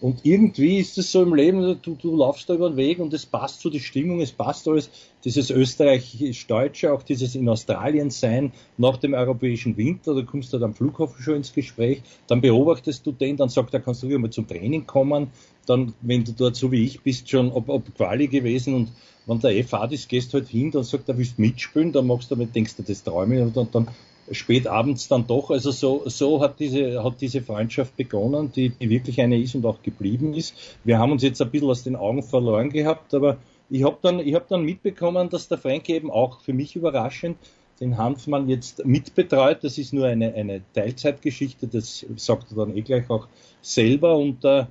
Und 0.00 0.20
irgendwie 0.22 0.78
ist 0.78 0.96
es 0.96 1.10
so 1.10 1.22
im 1.22 1.34
Leben, 1.34 1.78
du, 1.82 1.94
du 1.94 2.14
laufst 2.14 2.48
da 2.48 2.54
über 2.54 2.68
den 2.68 2.76
Weg 2.76 3.00
und 3.00 3.12
es 3.14 3.26
passt 3.26 3.60
zu 3.60 3.70
die 3.70 3.80
Stimmung, 3.80 4.20
es 4.20 4.30
passt 4.30 4.68
alles, 4.68 4.90
dieses 5.24 5.50
österreichisch-deutsche, 5.50 6.92
auch 6.92 7.02
dieses 7.02 7.34
in 7.34 7.48
Australien 7.48 8.10
sein 8.10 8.52
nach 8.76 8.98
dem 8.98 9.14
europäischen 9.14 9.76
Winter, 9.76 10.14
da 10.14 10.22
kommst 10.22 10.52
du 10.52 10.58
halt 10.58 10.64
am 10.64 10.74
Flughafen 10.74 11.20
schon 11.20 11.36
ins 11.36 11.52
Gespräch, 11.52 12.02
dann 12.26 12.40
beobachtest 12.40 13.04
du 13.06 13.12
den, 13.12 13.36
dann 13.36 13.48
sagt 13.48 13.72
er, 13.74 13.80
kannst 13.80 14.02
du 14.02 14.08
wieder 14.08 14.18
mal 14.18 14.30
zum 14.30 14.46
Training 14.46 14.86
kommen, 14.86 15.28
dann, 15.66 15.94
wenn 16.02 16.22
du 16.22 16.32
dort 16.32 16.54
so 16.54 16.70
wie 16.70 16.84
ich 16.84 17.00
bist, 17.00 17.28
schon 17.30 17.50
ob, 17.50 17.68
ob 17.70 17.92
Quali 17.96 18.28
gewesen 18.28 18.74
und 18.74 18.92
wenn 19.26 19.40
der 19.40 19.52
eh 19.52 19.62
fad 19.62 19.90
ist, 19.92 20.08
gehst 20.08 20.32
du 20.32 20.38
halt 20.38 20.48
hin, 20.48 20.70
dann 20.70 20.84
sagt 20.84 21.08
er, 21.08 21.16
willst 21.16 21.38
mitspielen, 21.38 21.92
dann 21.92 22.06
machst 22.06 22.30
du 22.30 22.34
damit, 22.34 22.54
denkst 22.54 22.76
du, 22.76 22.82
das 22.82 23.02
träume 23.02 23.42
und 23.42 23.56
dann, 23.56 23.68
dann 23.72 23.88
spät 24.30 24.66
abends 24.66 25.08
dann 25.08 25.26
doch. 25.26 25.50
Also 25.50 25.70
so, 25.70 26.02
so 26.06 26.40
hat 26.40 26.60
diese, 26.60 27.02
hat 27.02 27.20
diese 27.20 27.42
Freundschaft 27.42 27.96
begonnen, 27.96 28.52
die, 28.54 28.70
die 28.70 28.90
wirklich 28.90 29.20
eine 29.20 29.38
ist 29.38 29.54
und 29.54 29.66
auch 29.66 29.82
geblieben 29.82 30.34
ist. 30.34 30.54
Wir 30.84 30.98
haben 30.98 31.12
uns 31.12 31.22
jetzt 31.22 31.40
ein 31.42 31.50
bisschen 31.50 31.70
aus 31.70 31.82
den 31.82 31.96
Augen 31.96 32.22
verloren 32.22 32.70
gehabt, 32.70 33.14
aber 33.14 33.36
ich 33.70 33.84
habe 33.84 33.98
dann, 34.02 34.20
ich 34.20 34.34
hab 34.34 34.48
dann 34.48 34.62
mitbekommen, 34.62 35.28
dass 35.30 35.48
der 35.48 35.58
Frank 35.58 35.88
eben 35.88 36.10
auch 36.10 36.40
für 36.40 36.52
mich 36.52 36.76
überraschend 36.76 37.36
den 37.80 37.98
Hanfmann 37.98 38.48
jetzt 38.48 38.84
mitbetreut. 38.84 39.58
Das 39.62 39.78
ist 39.78 39.92
nur 39.92 40.06
eine, 40.06 40.34
eine 40.34 40.62
Teilzeitgeschichte, 40.74 41.66
das 41.66 42.06
sagt 42.16 42.52
er 42.52 42.56
dann 42.56 42.76
eh 42.76 42.82
gleich 42.82 43.08
auch 43.10 43.26
selber. 43.62 44.16
Und 44.16 44.44
äh, 44.44 44.66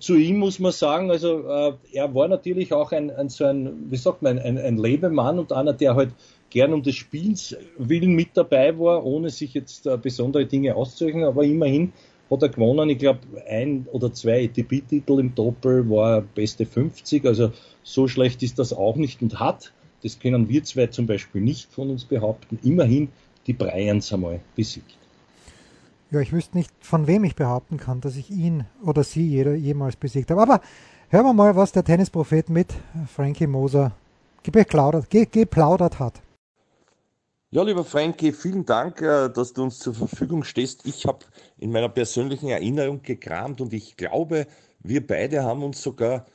zu 0.00 0.14
ihm 0.14 0.38
muss 0.38 0.58
man 0.58 0.72
sagen, 0.72 1.10
also 1.10 1.48
äh, 1.48 1.72
er 1.92 2.14
war 2.14 2.28
natürlich 2.28 2.72
auch 2.72 2.92
ein, 2.92 3.10
ein 3.10 3.28
so 3.28 3.44
ein, 3.44 3.90
wie 3.90 3.96
sagt 3.96 4.22
man, 4.22 4.38
ein, 4.38 4.56
ein 4.58 4.78
Lebemann 4.78 5.38
und 5.38 5.52
einer, 5.52 5.72
der 5.72 5.94
halt 5.94 6.10
gern 6.50 6.72
um 6.72 6.82
des 6.82 6.94
Spiels 6.94 7.56
willen 7.78 8.14
mit 8.14 8.30
dabei 8.34 8.78
war, 8.78 9.04
ohne 9.04 9.30
sich 9.30 9.54
jetzt 9.54 9.86
äh, 9.86 9.96
besondere 9.96 10.46
Dinge 10.46 10.74
auszuzeichnen, 10.74 11.24
aber 11.24 11.44
immerhin 11.44 11.92
hat 12.30 12.42
er 12.42 12.48
gewonnen. 12.48 12.88
Ich 12.90 12.98
glaube, 12.98 13.20
ein 13.48 13.86
oder 13.92 14.12
zwei 14.12 14.44
ATP-Titel 14.44 15.18
im 15.20 15.34
Doppel 15.34 15.88
war 15.88 16.22
beste 16.22 16.66
50, 16.66 17.26
also 17.26 17.52
so 17.82 18.08
schlecht 18.08 18.42
ist 18.42 18.58
das 18.58 18.72
auch 18.72 18.96
nicht 18.96 19.22
und 19.22 19.40
hat, 19.40 19.72
das 20.02 20.18
können 20.18 20.48
wir 20.48 20.64
zwei 20.64 20.86
zum 20.86 21.06
Beispiel 21.06 21.40
nicht 21.40 21.72
von 21.72 21.90
uns 21.90 22.04
behaupten, 22.04 22.58
immerhin 22.62 23.08
die 23.46 23.52
Bryans 23.52 24.12
einmal 24.12 24.40
besiegt. 24.54 24.96
Ja, 26.10 26.20
ich 26.20 26.32
wüsste 26.32 26.56
nicht, 26.56 26.70
von 26.80 27.06
wem 27.06 27.24
ich 27.24 27.34
behaupten 27.34 27.76
kann, 27.76 28.00
dass 28.00 28.16
ich 28.16 28.30
ihn 28.30 28.64
oder 28.84 29.02
sie 29.02 29.26
jemals 29.26 29.96
besiegt 29.96 30.30
habe. 30.30 30.42
Aber 30.42 30.60
hören 31.08 31.24
wir 31.24 31.32
mal, 31.32 31.56
was 31.56 31.72
der 31.72 31.84
Tennisprophet 31.84 32.50
mit 32.50 32.72
Frankie 33.12 33.46
Moser 33.46 33.92
geplaudert, 34.42 35.10
geplaudert 35.10 35.98
hat. 35.98 36.20
Ja, 37.54 37.62
lieber 37.62 37.84
Frankie, 37.84 38.32
vielen 38.32 38.66
Dank, 38.66 39.00
äh, 39.00 39.28
dass 39.28 39.52
du 39.52 39.62
uns 39.62 39.78
zur 39.78 39.94
Verfügung 39.94 40.42
stehst. 40.42 40.84
Ich 40.88 41.06
habe 41.06 41.20
in 41.56 41.70
meiner 41.70 41.88
persönlichen 41.88 42.48
Erinnerung 42.48 43.00
gekramt 43.00 43.60
und 43.60 43.72
ich 43.72 43.96
glaube, 43.96 44.48
wir 44.80 45.06
beide 45.06 45.44
haben 45.44 45.62
uns 45.62 45.80
sogar 45.80 46.26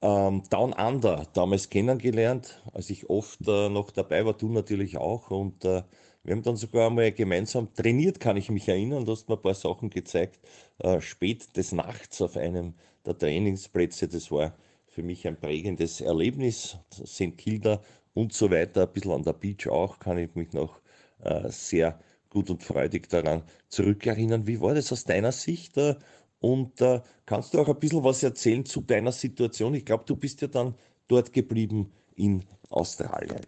ähm, 0.00 0.42
Down 0.48 0.72
Under 0.72 1.26
damals 1.34 1.68
kennengelernt, 1.68 2.62
als 2.72 2.88
ich 2.88 3.10
oft 3.10 3.46
äh, 3.46 3.68
noch 3.68 3.90
dabei 3.90 4.24
war, 4.24 4.32
du 4.32 4.48
natürlich 4.48 4.96
auch. 4.96 5.30
Und 5.30 5.66
äh, 5.66 5.82
wir 6.22 6.34
haben 6.34 6.42
dann 6.42 6.56
sogar 6.56 6.86
einmal 6.86 7.12
gemeinsam 7.12 7.74
trainiert, 7.74 8.18
kann 8.18 8.38
ich 8.38 8.48
mich 8.48 8.66
erinnern. 8.66 9.04
Du 9.04 9.12
hast 9.12 9.28
mir 9.28 9.36
ein 9.36 9.42
paar 9.42 9.52
Sachen 9.52 9.90
gezeigt, 9.90 10.40
äh, 10.78 10.98
spät 11.02 11.58
des 11.58 11.72
Nachts 11.72 12.22
auf 12.22 12.38
einem 12.38 12.72
der 13.04 13.18
Trainingsplätze. 13.18 14.08
Das 14.08 14.30
war 14.30 14.54
für 14.86 15.02
mich 15.02 15.28
ein 15.28 15.38
prägendes 15.38 16.00
Erlebnis. 16.00 16.78
St. 16.90 17.36
Kilda 17.36 17.82
und 18.14 18.32
so 18.32 18.50
weiter. 18.50 18.82
Ein 18.82 18.92
bisschen 18.92 19.12
an 19.12 19.22
der 19.22 19.34
Beach 19.34 19.68
auch, 19.68 19.98
kann 19.98 20.18
ich 20.18 20.34
mich 20.34 20.52
noch 20.52 20.80
äh, 21.20 21.48
sehr 21.50 21.98
gut 22.30 22.50
und 22.50 22.62
freudig 22.62 23.08
daran 23.08 23.42
zurückerinnern. 23.68 24.46
Wie 24.46 24.60
war 24.60 24.74
das 24.74 24.92
aus 24.92 25.04
deiner 25.04 25.32
Sicht? 25.32 25.76
Äh, 25.76 25.96
und 26.40 26.80
äh, 26.80 27.00
kannst 27.26 27.54
du 27.54 27.60
auch 27.60 27.68
ein 27.68 27.78
bisschen 27.78 28.04
was 28.04 28.22
erzählen 28.22 28.64
zu 28.64 28.80
deiner 28.80 29.12
Situation? 29.12 29.74
Ich 29.74 29.84
glaube, 29.84 30.04
du 30.06 30.16
bist 30.16 30.42
ja 30.42 30.48
dann 30.48 30.74
dort 31.08 31.32
geblieben 31.32 31.92
in 32.16 32.44
Australien. 32.70 33.40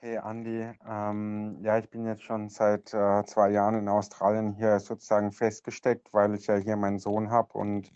Hey 0.00 0.18
Andi, 0.18 0.68
ähm, 0.86 1.56
ja, 1.62 1.78
ich 1.78 1.88
bin 1.88 2.04
jetzt 2.04 2.22
schon 2.22 2.50
seit 2.50 2.92
äh, 2.92 3.24
zwei 3.24 3.52
Jahren 3.52 3.76
in 3.76 3.88
Australien 3.88 4.52
hier 4.52 4.78
sozusagen 4.78 5.32
festgesteckt, 5.32 6.12
weil 6.12 6.34
ich 6.34 6.46
ja 6.46 6.56
hier 6.56 6.76
meinen 6.76 6.98
Sohn 6.98 7.30
habe 7.30 7.56
und 7.56 7.90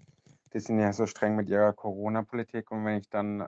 die 0.54 0.60
sind 0.60 0.80
ja 0.80 0.90
so 0.94 1.04
streng 1.04 1.36
mit 1.36 1.50
ihrer 1.50 1.74
Corona-Politik 1.74 2.70
und 2.70 2.86
wenn 2.86 3.00
ich 3.00 3.10
dann 3.10 3.46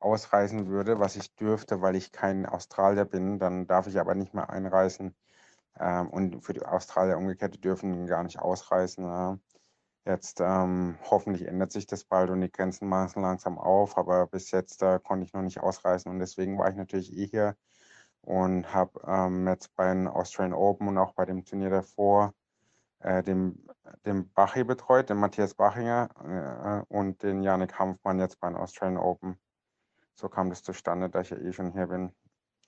ausreisen 0.00 0.68
würde, 0.68 1.00
was 1.00 1.16
ich 1.16 1.34
dürfte, 1.36 1.80
weil 1.82 1.96
ich 1.96 2.12
kein 2.12 2.46
Australier 2.46 3.04
bin, 3.04 3.38
dann 3.38 3.66
darf 3.66 3.86
ich 3.86 3.98
aber 4.00 4.14
nicht 4.14 4.34
mehr 4.34 4.50
einreisen. 4.50 5.14
Ähm, 5.78 6.08
und 6.10 6.42
für 6.44 6.54
die 6.54 6.64
Australier 6.64 7.18
umgekehrt, 7.18 7.54
die 7.54 7.60
dürfen 7.60 8.06
gar 8.06 8.22
nicht 8.24 8.38
ausreisen. 8.40 9.04
Äh. 9.04 9.38
Jetzt 10.08 10.40
ähm, 10.40 10.96
hoffentlich 11.10 11.46
ändert 11.46 11.70
sich 11.70 11.86
das 11.86 12.04
bald 12.04 12.30
und 12.30 12.40
die 12.40 12.50
Grenzen 12.50 12.88
machen 12.88 13.20
langsam 13.22 13.58
auf, 13.58 13.98
aber 13.98 14.26
bis 14.26 14.50
jetzt 14.52 14.82
äh, 14.82 14.98
konnte 15.04 15.26
ich 15.26 15.34
noch 15.34 15.42
nicht 15.42 15.60
ausreisen 15.60 16.10
und 16.10 16.18
deswegen 16.18 16.58
war 16.58 16.70
ich 16.70 16.76
natürlich 16.76 17.12
eh 17.14 17.26
hier 17.26 17.56
und 18.22 18.72
habe 18.72 19.00
ähm, 19.06 19.46
jetzt 19.46 19.74
bei 19.76 19.92
den 19.92 20.08
Australian 20.08 20.54
Open 20.54 20.88
und 20.88 20.96
auch 20.98 21.12
bei 21.12 21.26
dem 21.26 21.44
Turnier 21.44 21.68
davor 21.68 22.32
äh, 23.00 23.22
den, 23.22 23.68
den 24.06 24.32
Bachi 24.32 24.64
betreut, 24.64 25.10
den 25.10 25.18
Matthias 25.18 25.54
Bachinger 25.54 26.08
äh, 26.90 26.94
und 26.94 27.22
den 27.22 27.42
Janik 27.42 27.78
Hanfmann 27.78 28.18
jetzt 28.18 28.40
bei 28.40 28.48
den 28.48 28.56
Australian 28.56 29.02
Open 29.02 29.38
so 30.18 30.28
kam 30.28 30.50
das 30.50 30.62
zustande, 30.62 31.08
da 31.08 31.20
ich 31.20 31.30
ja 31.30 31.36
eh 31.36 31.52
schon 31.52 31.72
hier 31.72 31.86
bin. 31.86 32.12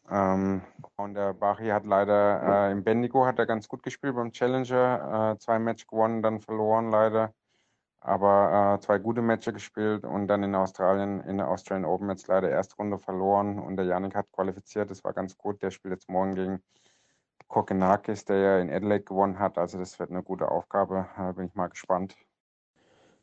Ähm, 0.09 0.63
und 0.97 1.15
der 1.15 1.35
Bari 1.35 1.69
hat 1.69 1.85
leider 1.85 2.69
äh, 2.69 2.73
im 2.73 2.85
Bendigo 2.85 3.27
hat 3.27 3.39
er 3.39 3.47
ganz 3.47 3.69
gut 3.69 3.83
gespielt 3.83 4.15
beim 4.15 4.33
Challenger, 4.33 5.35
äh, 5.35 5.39
zwei 5.39 5.59
Match 5.59 5.87
gewonnen, 5.87 6.23
dann 6.23 6.41
verloren 6.41 6.91
leider, 6.91 7.35
aber 8.01 8.77
äh, 8.77 8.81
zwei 8.81 8.99
gute 8.99 9.21
Matches 9.21 9.55
gespielt 9.55 10.05
und 10.05 10.29
dann 10.29 10.43
in 10.43 10.55
Australien 10.55 11.21
in 11.21 11.39
der 11.39 11.49
Australian 11.49 11.91
Open 11.91 12.09
jetzt 12.09 12.29
leider 12.29 12.51
erste 12.51 12.77
Runde 12.77 12.99
verloren 12.99 13.59
und 13.59 13.77
der 13.77 13.87
Janik 13.87 14.15
hat 14.15 14.31
qualifiziert, 14.33 14.91
das 14.91 15.05
war 15.05 15.13
ganz 15.13 15.37
gut. 15.37 15.63
Der 15.63 15.71
spielt 15.71 15.95
jetzt 15.95 16.09
morgen 16.09 16.35
gegen 16.35 16.63
Kokenakis, 17.49 18.25
der 18.25 18.37
ja 18.39 18.59
in 18.61 18.71
Adelaide 18.71 19.05
gewonnen 19.05 19.41
hat, 19.41 19.59
also 19.59 19.79
das 19.79 19.99
wird 19.99 20.11
eine 20.11 20.23
gute 20.23 20.49
Aufgabe, 20.51 21.09
bin 21.35 21.47
ich 21.47 21.55
mal 21.55 21.69
gespannt. 21.69 22.17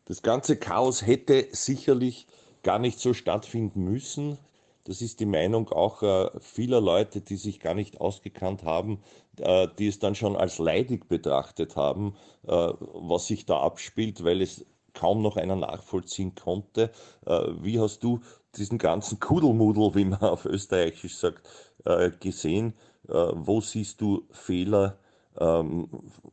Das 0.06 0.22
ganze 0.22 0.58
Chaos 0.58 1.06
hätte 1.06 1.48
sicherlich 1.52 2.28
gar 2.64 2.80
nicht 2.80 3.00
so 3.00 3.14
stattfinden 3.14 3.84
müssen. 3.84 4.38
Das 4.84 5.02
ist 5.02 5.20
die 5.20 5.26
Meinung 5.26 5.70
auch 5.70 6.02
äh, 6.02 6.30
vieler 6.40 6.80
Leute, 6.80 7.20
die 7.22 7.36
sich 7.36 7.60
gar 7.60 7.74
nicht 7.74 8.00
ausgekannt 8.00 8.64
haben, 8.64 9.00
äh, 9.38 9.68
die 9.78 9.88
es 9.88 10.00
dann 10.00 10.16
schon 10.16 10.38
als 10.38 10.60
leidig 10.60 11.10
betrachtet 11.10 11.76
haben, 11.76 12.16
äh, 12.48 12.52
was 12.52 13.28
sich 13.28 13.46
da 13.46 13.60
abspielt, 13.60 14.24
weil 14.24 14.42
es 14.42 14.66
kaum 14.94 15.22
noch 15.22 15.38
einer 15.38 15.56
nachvollziehen 15.56 16.36
konnte. 16.36 16.92
Äh, 17.26 17.40
wie 17.62 17.80
hast 17.80 18.04
du 18.04 18.22
diesen 18.56 18.78
ganzen 18.78 19.20
Kudelmudel, 19.20 19.94
wie 19.96 20.06
man 20.06 20.22
auf 20.22 20.46
Österreichisch 20.46 21.18
sagt, 21.18 21.48
äh, 21.86 22.10
gesehen? 22.20 22.74
Äh, 23.10 23.14
wo 23.34 23.62
siehst 23.62 24.02
du 24.02 24.24
Fehler? 24.32 24.98
Ähm, 25.40 25.90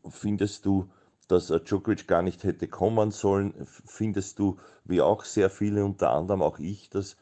findest 0.09 0.65
du, 0.65 0.89
dass 1.27 1.49
Djokovic 1.49 2.07
gar 2.07 2.23
nicht 2.23 2.45
hätte 2.45 2.69
kommen 2.69 3.11
sollen? 3.11 3.67
Findest 3.87 4.39
du, 4.39 4.59
wie 4.85 5.01
auch 5.01 5.25
sehr 5.25 5.51
viele, 5.51 5.85
unter 5.85 6.11
anderem 6.11 6.43
auch 6.43 6.59
ich, 6.59 6.91
dass 6.91 7.17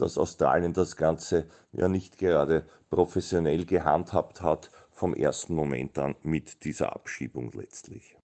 dass 0.00 0.18
Australien 0.18 0.72
das 0.72 0.96
Ganze 0.96 1.46
ja 1.72 1.88
nicht 1.88 2.18
gerade 2.18 2.64
professionell 2.88 3.66
gehandhabt 3.66 4.42
hat 4.42 4.70
vom 4.92 5.14
ersten 5.14 5.54
Moment 5.54 5.98
an 5.98 6.16
mit 6.22 6.64
dieser 6.64 6.94
Abschiebung 6.94 7.52
letztlich. 7.52 8.16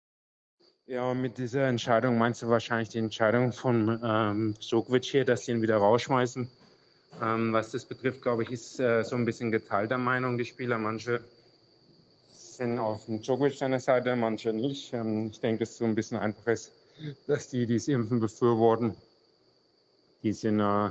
Ja, 0.87 1.15
mit 1.15 1.39
dieser 1.39 1.67
Entscheidung 1.67 2.17
meinst 2.17 2.43
du 2.43 2.49
wahrscheinlich 2.49 2.91
die 2.91 2.99
Entscheidung 2.99 3.53
von 3.53 4.01
ähm, 4.03 4.55
Djokovic 4.61 5.05
hier, 5.05 5.25
dass 5.25 5.45
sie 5.45 5.53
ihn 5.53 5.63
wieder 5.63 5.77
rausschmeißen. 5.79 6.49
Ähm, 7.23 7.53
was 7.53 7.73
das 7.73 7.85
betrifft, 7.85 8.23
glaube 8.23 8.45
ich, 8.45 8.53
ist 8.53 8.79
äh, 8.79 9.03
so 9.03 9.17
ein 9.17 9.25
bisschen 9.25 9.51
geteilter 9.51 9.99
Meinung 9.99 10.39
die 10.39 10.45
Spieler. 10.45 10.79
Manche 10.79 11.25
sind 12.57 12.79
auf 12.79 13.05
dem 13.07 13.21
Djokovic 13.21 13.55
seiner 13.55 13.81
Seite, 13.81 14.17
manche 14.17 14.53
nicht. 14.53 14.93
Ähm, 14.93 15.29
ich 15.31 15.41
denke, 15.41 15.65
es 15.65 15.77
so 15.77 15.85
ein 15.85 15.95
bisschen 15.95 16.19
einfach 16.19 16.47
ist, 16.47 16.73
dass 17.27 17.49
die, 17.49 17.67
die 17.67 17.75
das 17.75 17.89
Impfen 17.89 18.21
befürworten, 18.21 18.95
die 20.23 20.33
sind 20.33 20.61
äh, 20.61 20.91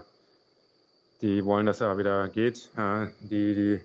die 1.22 1.44
wollen, 1.46 1.66
dass 1.66 1.82
er 1.82 1.98
wieder 1.98 2.28
geht. 2.30 2.70
Die, 3.22 3.56
die 3.56 3.82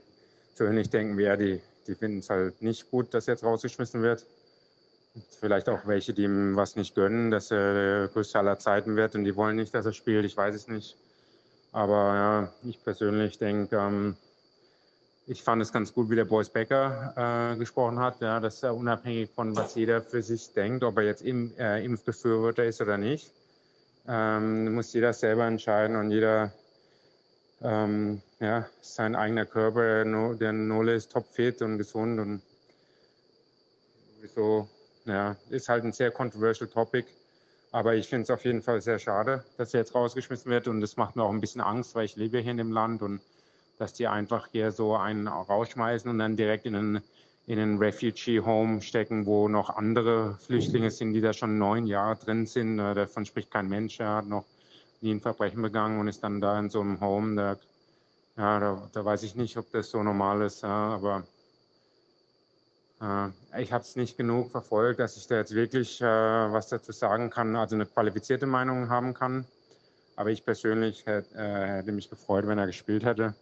zu 0.54 0.64
nicht 0.64 0.92
denken, 0.92 1.16
wer 1.16 1.36
die, 1.36 1.60
die 1.86 1.94
finden 1.94 2.18
es 2.18 2.28
halt 2.28 2.60
nicht 2.60 2.90
gut, 2.90 3.14
dass 3.14 3.28
er 3.28 3.34
jetzt 3.34 3.44
rausgeschmissen 3.44 4.02
wird. 4.02 4.26
Vielleicht 5.40 5.68
auch 5.68 5.86
welche, 5.86 6.12
die 6.12 6.24
ihm 6.24 6.54
was 6.54 6.76
nicht 6.76 6.94
gönnen, 6.94 7.30
dass 7.30 7.50
er 7.50 7.74
der 7.74 8.08
größte 8.08 8.38
aller 8.38 8.58
Zeiten 8.58 8.96
wird 8.96 9.14
und 9.14 9.24
die 9.24 9.34
wollen 9.34 9.56
nicht, 9.56 9.74
dass 9.74 9.86
er 9.86 9.92
spielt. 9.92 10.24
Ich 10.24 10.36
weiß 10.36 10.54
es 10.54 10.68
nicht. 10.68 10.96
Aber 11.72 12.14
ja, 12.14 12.52
ich 12.68 12.82
persönlich 12.82 13.38
denke, 13.38 13.76
ähm, 13.76 14.16
ich 15.30 15.44
fand 15.44 15.62
es 15.62 15.72
ganz 15.72 15.94
gut, 15.94 16.10
wie 16.10 16.16
der 16.16 16.24
Boys 16.24 16.50
Becker 16.50 17.52
äh, 17.54 17.56
gesprochen 17.56 18.00
hat, 18.00 18.20
ja, 18.20 18.40
dass 18.40 18.64
er 18.64 18.74
unabhängig 18.74 19.30
von 19.30 19.54
was 19.54 19.76
jeder 19.76 20.02
für 20.02 20.24
sich 20.24 20.52
denkt, 20.52 20.82
ob 20.82 20.98
er 20.98 21.04
jetzt 21.04 21.22
im, 21.22 21.56
äh, 21.56 21.84
Impfbefürworter 21.84 22.64
ist 22.64 22.80
oder 22.80 22.98
nicht, 22.98 23.30
ähm, 24.08 24.74
muss 24.74 24.92
jeder 24.92 25.12
selber 25.12 25.46
entscheiden 25.46 25.94
und 25.94 26.10
jeder 26.10 26.52
ähm, 27.62 28.20
ja, 28.40 28.66
sein 28.80 29.14
eigener 29.14 29.46
Körper, 29.46 30.04
der 30.34 30.52
Nole 30.52 30.94
ist 30.94 31.12
topfit 31.12 31.62
und 31.62 31.78
gesund 31.78 32.18
und 32.18 32.42
so, 34.34 34.68
ja, 35.04 35.36
ist 35.48 35.68
halt 35.68 35.84
ein 35.84 35.92
sehr 35.92 36.10
controversial 36.10 36.68
Topic. 36.68 37.06
Aber 37.70 37.94
ich 37.94 38.08
finde 38.08 38.24
es 38.24 38.30
auf 38.30 38.44
jeden 38.44 38.62
Fall 38.62 38.80
sehr 38.80 38.98
schade, 38.98 39.44
dass 39.58 39.74
er 39.74 39.80
jetzt 39.80 39.94
rausgeschmissen 39.94 40.50
wird 40.50 40.66
und 40.66 40.80
das 40.80 40.96
macht 40.96 41.14
mir 41.14 41.22
auch 41.22 41.30
ein 41.30 41.40
bisschen 41.40 41.60
Angst, 41.60 41.94
weil 41.94 42.06
ich 42.06 42.16
lebe 42.16 42.38
hier 42.40 42.50
in 42.50 42.56
dem 42.56 42.72
Land 42.72 43.00
und 43.00 43.20
dass 43.80 43.94
die 43.94 44.06
einfach 44.06 44.48
hier 44.52 44.72
so 44.72 44.94
einen 44.94 45.26
rausschmeißen 45.26 46.10
und 46.10 46.18
dann 46.18 46.36
direkt 46.36 46.66
in 46.66 46.76
einen, 46.76 47.02
in 47.46 47.58
einen 47.58 47.78
Refugee 47.78 48.40
Home 48.40 48.82
stecken, 48.82 49.24
wo 49.24 49.48
noch 49.48 49.70
andere 49.70 50.36
Flüchtlinge 50.46 50.90
sind, 50.90 51.14
die 51.14 51.22
da 51.22 51.32
schon 51.32 51.58
neun 51.58 51.86
Jahre 51.86 52.16
drin 52.16 52.46
sind. 52.46 52.78
Äh, 52.78 52.94
davon 52.94 53.24
spricht 53.24 53.50
kein 53.50 53.68
Mensch. 53.68 53.98
Er 53.98 54.16
hat 54.16 54.26
noch 54.26 54.44
nie 55.00 55.12
ein 55.12 55.20
Verbrechen 55.20 55.62
begangen 55.62 55.98
und 55.98 56.08
ist 56.08 56.22
dann 56.22 56.42
da 56.42 56.58
in 56.58 56.68
so 56.68 56.82
einem 56.82 57.00
Home. 57.00 57.36
Da, 57.36 57.56
ja, 58.36 58.60
da, 58.60 58.88
da 58.92 59.04
weiß 59.04 59.22
ich 59.22 59.34
nicht, 59.34 59.56
ob 59.56 59.70
das 59.72 59.90
so 59.90 60.02
normal 60.02 60.42
ist, 60.42 60.62
aber 60.62 61.24
äh, 63.00 63.62
ich 63.62 63.72
habe 63.72 63.82
es 63.82 63.96
nicht 63.96 64.18
genug 64.18 64.50
verfolgt, 64.50 65.00
dass 65.00 65.16
ich 65.16 65.26
da 65.26 65.36
jetzt 65.36 65.54
wirklich 65.54 66.02
äh, 66.02 66.04
was 66.04 66.68
dazu 66.68 66.92
sagen 66.92 67.30
kann, 67.30 67.56
also 67.56 67.76
eine 67.76 67.86
qualifizierte 67.86 68.46
Meinung 68.46 68.90
haben 68.90 69.14
kann. 69.14 69.46
Aber 70.16 70.30
ich 70.30 70.44
persönlich 70.44 71.06
hätte, 71.06 71.34
äh, 71.34 71.78
hätte 71.78 71.92
mich 71.92 72.10
gefreut, 72.10 72.46
wenn 72.46 72.58
er 72.58 72.66
gespielt 72.66 73.04
hätte. 73.04 73.34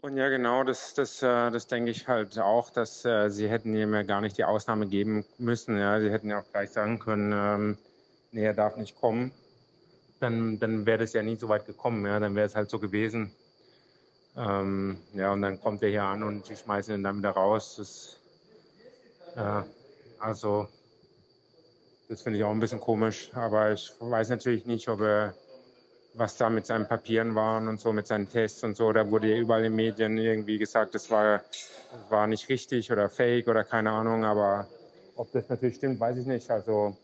Und 0.00 0.16
ja, 0.16 0.28
genau, 0.28 0.62
das, 0.64 0.94
das, 0.94 1.22
äh, 1.22 1.50
das 1.50 1.66
denke 1.66 1.90
ich 1.90 2.06
halt 2.06 2.38
auch, 2.38 2.70
dass 2.70 3.04
äh, 3.04 3.30
sie 3.30 3.48
hätten 3.48 3.74
ihm 3.74 3.94
ja 3.94 4.02
gar 4.04 4.20
nicht 4.20 4.38
die 4.38 4.44
Ausnahme 4.44 4.86
geben 4.86 5.24
müssen. 5.38 5.76
Ja. 5.76 6.00
Sie 6.00 6.10
hätten 6.10 6.30
ja 6.30 6.40
auch 6.40 6.50
gleich 6.52 6.70
sagen 6.70 6.98
können, 6.98 7.32
ähm, 7.32 7.78
nee, 8.30 8.44
er 8.44 8.54
darf 8.54 8.76
nicht 8.76 8.96
kommen 8.96 9.32
dann, 10.20 10.58
dann 10.58 10.86
wäre 10.86 10.98
das 10.98 11.12
ja 11.12 11.22
nie 11.22 11.36
so 11.36 11.48
weit 11.48 11.66
gekommen. 11.66 12.04
Ja? 12.06 12.20
Dann 12.20 12.34
wäre 12.34 12.46
es 12.46 12.54
halt 12.54 12.70
so 12.70 12.78
gewesen. 12.78 13.34
Ähm, 14.36 14.98
ja, 15.14 15.32
und 15.32 15.42
dann 15.42 15.60
kommt 15.60 15.82
er 15.82 15.88
hier 15.88 16.04
an 16.04 16.22
und 16.22 16.48
die 16.48 16.56
schmeißen 16.56 16.94
ihn 16.94 17.02
dann 17.02 17.18
wieder 17.18 17.30
raus. 17.30 17.76
Das, 17.76 18.16
ja, 19.36 19.66
also, 20.18 20.68
das 22.08 22.22
finde 22.22 22.38
ich 22.38 22.44
auch 22.44 22.50
ein 22.50 22.60
bisschen 22.60 22.80
komisch. 22.80 23.30
Aber 23.34 23.72
ich 23.72 23.92
weiß 23.98 24.28
natürlich 24.28 24.66
nicht, 24.66 24.88
ob 24.88 25.00
er, 25.00 25.34
was 26.18 26.36
da 26.36 26.50
mit 26.50 26.66
seinen 26.66 26.86
Papieren 26.86 27.34
waren 27.34 27.68
und 27.68 27.80
so, 27.80 27.92
mit 27.92 28.06
seinen 28.06 28.28
Tests 28.28 28.64
und 28.64 28.76
so. 28.76 28.92
Da 28.92 29.08
wurde 29.10 29.28
ja 29.28 29.36
überall 29.36 29.64
in 29.64 29.72
den 29.72 29.76
Medien 29.76 30.18
irgendwie 30.18 30.58
gesagt, 30.58 30.94
das 30.94 31.10
war, 31.10 31.42
war 32.10 32.26
nicht 32.26 32.48
richtig 32.48 32.90
oder 32.90 33.08
fake 33.08 33.48
oder 33.48 33.64
keine 33.64 33.90
Ahnung. 33.90 34.24
Aber 34.24 34.66
ob 35.16 35.30
das 35.32 35.48
natürlich 35.48 35.76
stimmt, 35.76 36.00
weiß 36.00 36.18
ich 36.18 36.26
nicht. 36.26 36.50
Also, 36.50 36.96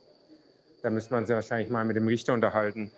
da 0.82 0.90
müsste 0.90 1.14
man 1.14 1.26
sich 1.26 1.34
wahrscheinlich 1.34 1.70
mal 1.70 1.84
mit 1.84 1.96
dem 1.96 2.08
Richter 2.08 2.34
unterhalten. 2.34 2.90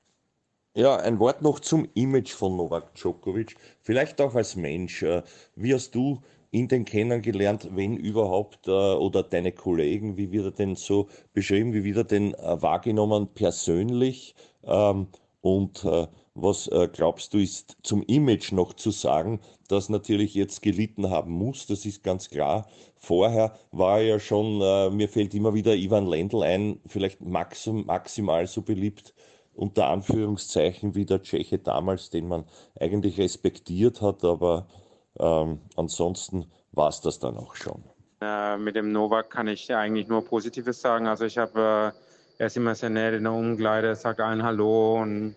Ja, 0.74 0.96
ein 0.96 1.18
Wort 1.18 1.42
noch 1.42 1.61
zum 1.61 1.88
Image 1.94 2.33
von 2.33 2.57
Novak 2.57 2.94
Djokovic. 2.94 3.57
Vielleicht 3.83 4.20
auch 4.20 4.35
als 4.35 4.57
Mensch. 4.57 5.02
Äh, 5.02 5.22
wie 5.55 5.74
hast 5.74 5.94
du 5.94 6.22
ihn 6.50 6.68
denn 6.68 6.85
kennengelernt, 6.85 7.68
wenn 7.72 7.96
überhaupt, 7.96 8.68
äh, 8.68 8.70
oder 8.70 9.22
deine 9.22 9.52
Kollegen, 9.52 10.16
wie 10.16 10.33
wird 10.33 10.46
er 10.46 10.50
denn 10.50 10.76
so 10.76 11.09
beschrieben, 11.33 11.72
wie 11.72 11.85
wird 11.85 11.96
er 11.96 12.05
denn 12.05 12.35
äh, 12.35 12.62
wahrgenommen 12.62 13.29
persönlich? 13.35 14.35
Und 15.46 15.87
was 16.35 16.68
glaubst 16.92 17.32
du, 17.32 17.38
ist 17.38 17.76
zum 17.82 18.02
Image 18.02 18.52
noch 18.52 18.72
zu 18.72 18.90
sagen, 18.90 19.40
das 19.68 19.88
natürlich 19.88 20.35
jetzt 20.35 20.61
gelitten 20.61 21.11
haben 21.11 21.32
muss, 21.32 21.66
das 21.66 21.87
ist 21.87 22.02
ganz 22.02 22.30
klar. 22.30 22.66
Vorher 22.98 23.56
war 23.70 24.00
ja 24.00 24.18
schon, 24.18 24.59
mir 24.96 25.09
fällt 25.09 25.35
immer 25.35 25.54
wieder 25.54 25.76
Ivan 25.76 26.06
Lendl 26.06 26.42
ein, 26.42 26.80
vielleicht 26.87 27.20
maxim, 27.20 27.87
maximal 27.87 28.46
so 28.46 28.62
beliebt 28.62 29.14
unter 29.54 29.87
Anführungszeichen 29.87 30.94
wie 30.94 31.06
der 31.06 31.22
Tscheche 31.22 31.59
damals, 31.59 32.11
den 32.11 32.28
man 32.28 32.44
eigentlich 32.80 33.18
respektiert 33.18 34.02
hat, 34.02 34.24
aber 34.24 34.66
ähm, 35.18 35.61
ansonsten 35.76 36.50
war 36.72 36.88
es 36.88 37.00
das 37.00 37.18
dann 37.18 37.37
auch 37.37 37.54
schon. 37.54 37.82
Äh, 38.20 38.56
mit 38.59 38.76
dem 38.76 38.92
Novak 38.92 39.30
kann 39.30 39.48
ich 39.48 39.74
eigentlich 39.74 40.09
nur 40.09 40.24
Positives 40.24 40.80
sagen. 40.80 41.06
Also 41.06 41.24
ich 41.24 41.38
habe, 41.38 41.94
äh, 41.94 42.05
er 42.38 42.46
ist 42.46 42.57
immer 42.57 42.75
sehr 42.75 42.90
nett 42.90 43.14
in 43.14 43.25
der 43.25 43.33
Umkleide, 43.33 43.94
sagt 43.96 44.20
allen 44.20 44.42
Hallo 44.42 45.01
und 45.01 45.35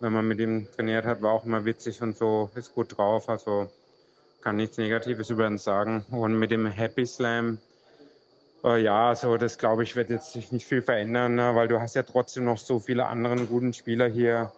wenn 0.00 0.12
man 0.12 0.26
mit 0.26 0.40
ihm 0.40 0.66
trainiert 0.74 1.06
hat, 1.06 1.22
war 1.22 1.32
auch 1.32 1.44
immer 1.44 1.64
witzig 1.64 2.02
und 2.02 2.16
so, 2.16 2.50
ist 2.54 2.74
gut 2.74 2.96
drauf. 2.96 3.28
Also 3.28 3.70
kann 4.42 4.56
nichts 4.56 4.76
Negatives 4.76 5.30
über 5.30 5.46
ihn 5.46 5.58
sagen. 5.58 6.04
Und 6.10 6.38
mit 6.38 6.50
dem 6.50 6.66
Happy 6.66 7.06
Slam, 7.06 7.58
äh, 8.64 8.82
ja, 8.82 9.08
also 9.08 9.36
das 9.36 9.58
glaube 9.58 9.84
ich 9.84 9.96
wird 9.96 10.10
jetzt 10.10 10.32
sich 10.32 10.52
nicht 10.52 10.66
viel 10.66 10.82
verändern, 10.82 11.36
ne? 11.36 11.54
weil 11.54 11.68
du 11.68 11.80
hast 11.80 11.94
ja 11.94 12.02
trotzdem 12.02 12.44
noch 12.44 12.58
so 12.58 12.78
viele 12.78 13.06
andere 13.06 13.36
guten 13.46 13.72
Spieler 13.72 14.08
hier. 14.08 14.52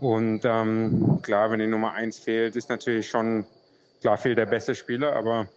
Und 0.00 0.42
ähm, 0.44 1.20
klar, 1.22 1.50
wenn 1.50 1.60
die 1.60 1.66
Nummer 1.66 1.92
eins 1.92 2.18
fehlt, 2.18 2.56
ist 2.56 2.68
natürlich 2.68 3.08
schon, 3.08 3.46
klar 4.00 4.18
fehlt 4.18 4.38
der 4.38 4.46
beste 4.46 4.74
Spieler, 4.74 5.16
aber 5.16 5.48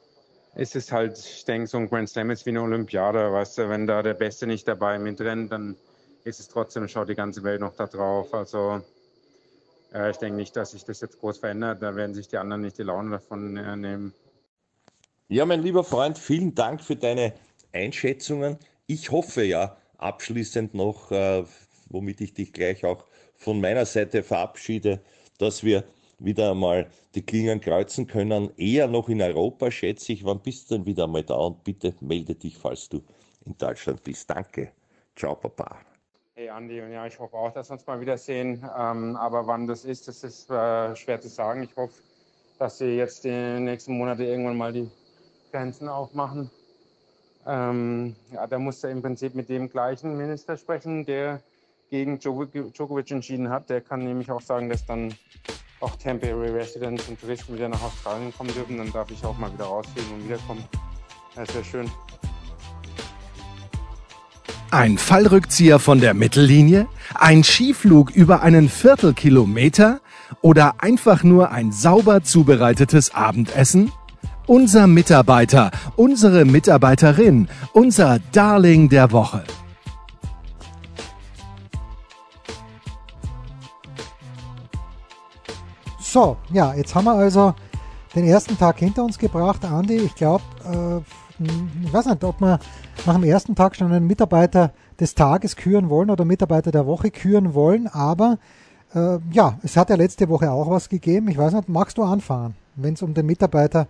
es 0.56 0.76
ist 0.76 0.92
halt, 0.92 1.18
ich 1.18 1.46
denke, 1.46 1.68
so 1.68 1.78
ein 1.78 1.90
Grand 1.90 2.10
Slam 2.10 2.30
ist 2.30 2.46
wie 2.46 2.52
eine 2.52 2.62
Olympiade, 2.62 3.32
weißt 3.32 3.58
du, 3.58 3.70
wenn 3.70 3.88
da 3.88 4.04
der 4.04 4.14
Beste 4.14 4.46
nicht 4.46 4.68
dabei 4.68 5.00
mitrennt, 5.00 5.52
dann 5.52 5.76
ist 6.24 6.40
es 6.40 6.48
trotzdem, 6.48 6.88
schaut 6.88 7.10
die 7.10 7.16
ganze 7.16 7.44
Welt 7.44 7.62
noch 7.62 7.76
da 7.76 7.88
drauf. 7.88 8.34
Also 8.34 8.82
äh, 9.94 10.12
ich 10.12 10.18
denke 10.18 10.38
nicht, 10.38 10.56
dass 10.56 10.72
sich 10.72 10.86
das 10.86 11.02
jetzt 11.02 11.20
groß 11.20 11.40
verändert, 11.40 11.82
da 11.82 11.96
werden 11.96 12.14
sich 12.14 12.28
die 12.28 12.38
anderen 12.38 12.62
nicht 12.62 12.78
die 12.78 12.84
Laune 12.84 13.12
davon 13.12 13.58
äh, 13.58 13.76
nehmen. 13.76 14.14
Ja, 15.28 15.46
mein 15.46 15.62
lieber 15.62 15.84
Freund, 15.84 16.18
vielen 16.20 16.54
Dank 16.54 16.82
für 16.82 16.96
deine 16.96 17.34
Einschätzungen. 17.72 18.58
Ich 18.86 19.10
hoffe 19.10 19.44
ja 19.44 19.78
abschließend 19.98 20.76
noch, 20.76 21.12
äh, 21.12 21.44
womit 21.90 22.22
ich 22.22 22.34
dich 22.34 22.54
gleich 22.54 22.86
auch 22.86 23.06
von 23.36 23.60
meiner 23.60 23.86
Seite 23.86 24.22
verabschiede, 24.22 25.02
dass 25.40 25.64
wir 25.64 25.84
wieder 26.24 26.52
einmal 26.52 26.90
die 27.16 27.26
Klingen 27.26 27.60
kreuzen 27.60 28.08
können. 28.08 28.52
Eher 28.58 28.88
noch 28.88 29.10
in 29.10 29.22
Europa, 29.22 29.70
schätze 29.72 30.14
ich. 30.14 30.24
Wann 30.26 30.42
bist 30.42 30.70
du 30.70 30.76
denn 30.76 30.86
wieder 30.86 31.06
einmal 31.06 31.24
da? 31.24 31.36
Und 31.36 31.64
bitte 31.64 31.94
melde 32.02 32.36
dich, 32.36 32.58
falls 32.58 32.90
du 32.90 33.02
in 33.46 33.58
Deutschland 33.58 34.04
bist. 34.04 34.30
Danke. 34.30 34.72
Ciao, 35.16 35.36
Papa. 35.36 35.78
Hey 36.36 36.50
Andi, 36.50 36.82
und 36.82 36.92
ja, 36.92 37.06
ich 37.06 37.20
hoffe 37.20 37.38
auch, 37.38 37.52
dass 37.54 37.70
wir 37.70 37.74
uns 37.74 37.86
mal 37.86 38.02
wiedersehen. 38.02 38.64
Ähm, 38.78 39.16
aber 39.16 39.46
wann 39.46 39.68
das 39.68 39.86
ist, 39.86 40.08
das 40.08 40.24
ist 40.24 40.50
äh, 40.50 40.96
schwer 40.96 41.22
zu 41.22 41.30
sagen. 41.30 41.64
Ich 41.64 41.76
hoffe, 41.76 42.02
dass 42.58 42.80
sie 42.80 42.98
jetzt 42.98 43.24
die 43.24 43.60
nächsten 43.60 43.98
Monate 43.98 44.24
irgendwann 44.24 44.58
mal 44.58 44.74
die 44.74 44.90
Grenzen 45.52 45.88
aufmachen 45.88 46.50
ähm, 47.46 48.16
ja, 48.32 48.48
da 48.48 48.58
muss 48.58 48.84
er 48.84 48.92
im 48.92 49.02
Prinzip 49.02 49.36
mit 49.36 49.50
dem 49.50 49.70
gleichen 49.70 50.16
Minister 50.16 50.56
sprechen, 50.56 51.06
der 51.06 51.42
gegen 51.90 52.18
Djokovic 52.18 53.12
entschieden 53.12 53.50
hat, 53.50 53.70
der 53.70 53.82
kann 53.82 54.04
nämlich 54.04 54.32
auch 54.32 54.42
sagen, 54.42 54.70
dass 54.70 54.86
dann 54.86 55.14
auch 55.84 55.96
Temporary 55.98 56.50
Residents 56.50 57.08
und 57.08 57.20
Touristen 57.20 57.56
wieder 57.56 57.70
nach 57.70 57.82
Australien 57.82 58.34
kommen 58.36 58.54
dürfen. 58.54 58.78
Dann 58.78 58.92
darf 58.92 59.12
ich 59.12 59.24
auch 59.26 59.38
mal 59.38 59.52
wieder 59.54 59.66
rausfliegen 59.66 60.14
und 60.14 60.24
wiederkommen. 60.26 60.64
Das 61.36 61.54
wäre 61.54 61.64
schön. 61.64 61.92
Ein 64.72 64.98
Fallrückzieher 64.98 65.78
von 65.78 66.00
der 66.00 66.14
Mittellinie? 66.14 66.88
Ein 67.14 67.44
Skiflug 67.44 68.12
über 68.12 68.42
einen 68.42 68.70
Viertelkilometer? 68.70 70.00
Oder 70.42 70.76
einfach 70.80 71.24
nur 71.24 71.52
ein 71.52 71.72
sauber 71.72 72.24
zubereitetes 72.24 73.14
Abendessen? 73.14 73.92
Unser 74.48 74.88
Mitarbeiter, 74.88 75.72
unsere 75.96 76.44
Mitarbeiterin, 76.44 77.48
unser 77.72 78.20
Darling 78.32 78.90
der 78.90 79.12
Woche. 79.12 79.44
So, 86.14 86.38
ja, 86.52 86.76
jetzt 86.76 86.94
haben 86.94 87.06
wir 87.06 87.14
also 87.14 87.56
den 88.14 88.26
ersten 88.26 88.56
Tag 88.56 88.78
hinter 88.78 89.04
uns 89.04 89.18
gebracht. 89.18 89.66
Andi, 89.66 89.96
ich 89.96 90.14
glaube, 90.14 90.44
äh, 90.64 91.44
ich 91.84 91.92
weiß 91.92 92.06
nicht, 92.06 92.24
ob 92.24 92.40
wir 92.40 92.60
nach 93.08 93.16
dem 93.16 93.24
ersten 93.24 93.56
Tag 93.56 93.76
schon 93.76 93.92
einen 93.92 94.06
Mitarbeiter 94.06 94.74
des 95.00 95.16
Tages 95.16 95.56
küren 95.56 95.90
wollen 95.90 96.12
oder 96.12 96.24
Mitarbeiter 96.24 96.70
der 96.70 96.86
Woche 96.86 97.10
küren 97.10 97.56
wollen, 97.56 97.88
aber 97.88 98.38
äh, 98.94 99.18
ja, 99.32 99.58
es 99.64 99.76
hat 99.76 99.90
ja 99.90 99.96
letzte 99.96 100.30
Woche 100.30 100.52
auch 100.52 100.70
was 100.70 100.88
gegeben. 100.88 101.30
Ich 101.30 101.38
weiß 101.40 101.54
nicht, 101.54 101.68
magst 101.68 101.98
du 101.98 102.04
anfangen, 102.04 102.54
wenn 102.76 102.94
es 102.94 103.02
um 103.02 103.16
den 103.16 103.26
Mitarbeiter 103.26 103.88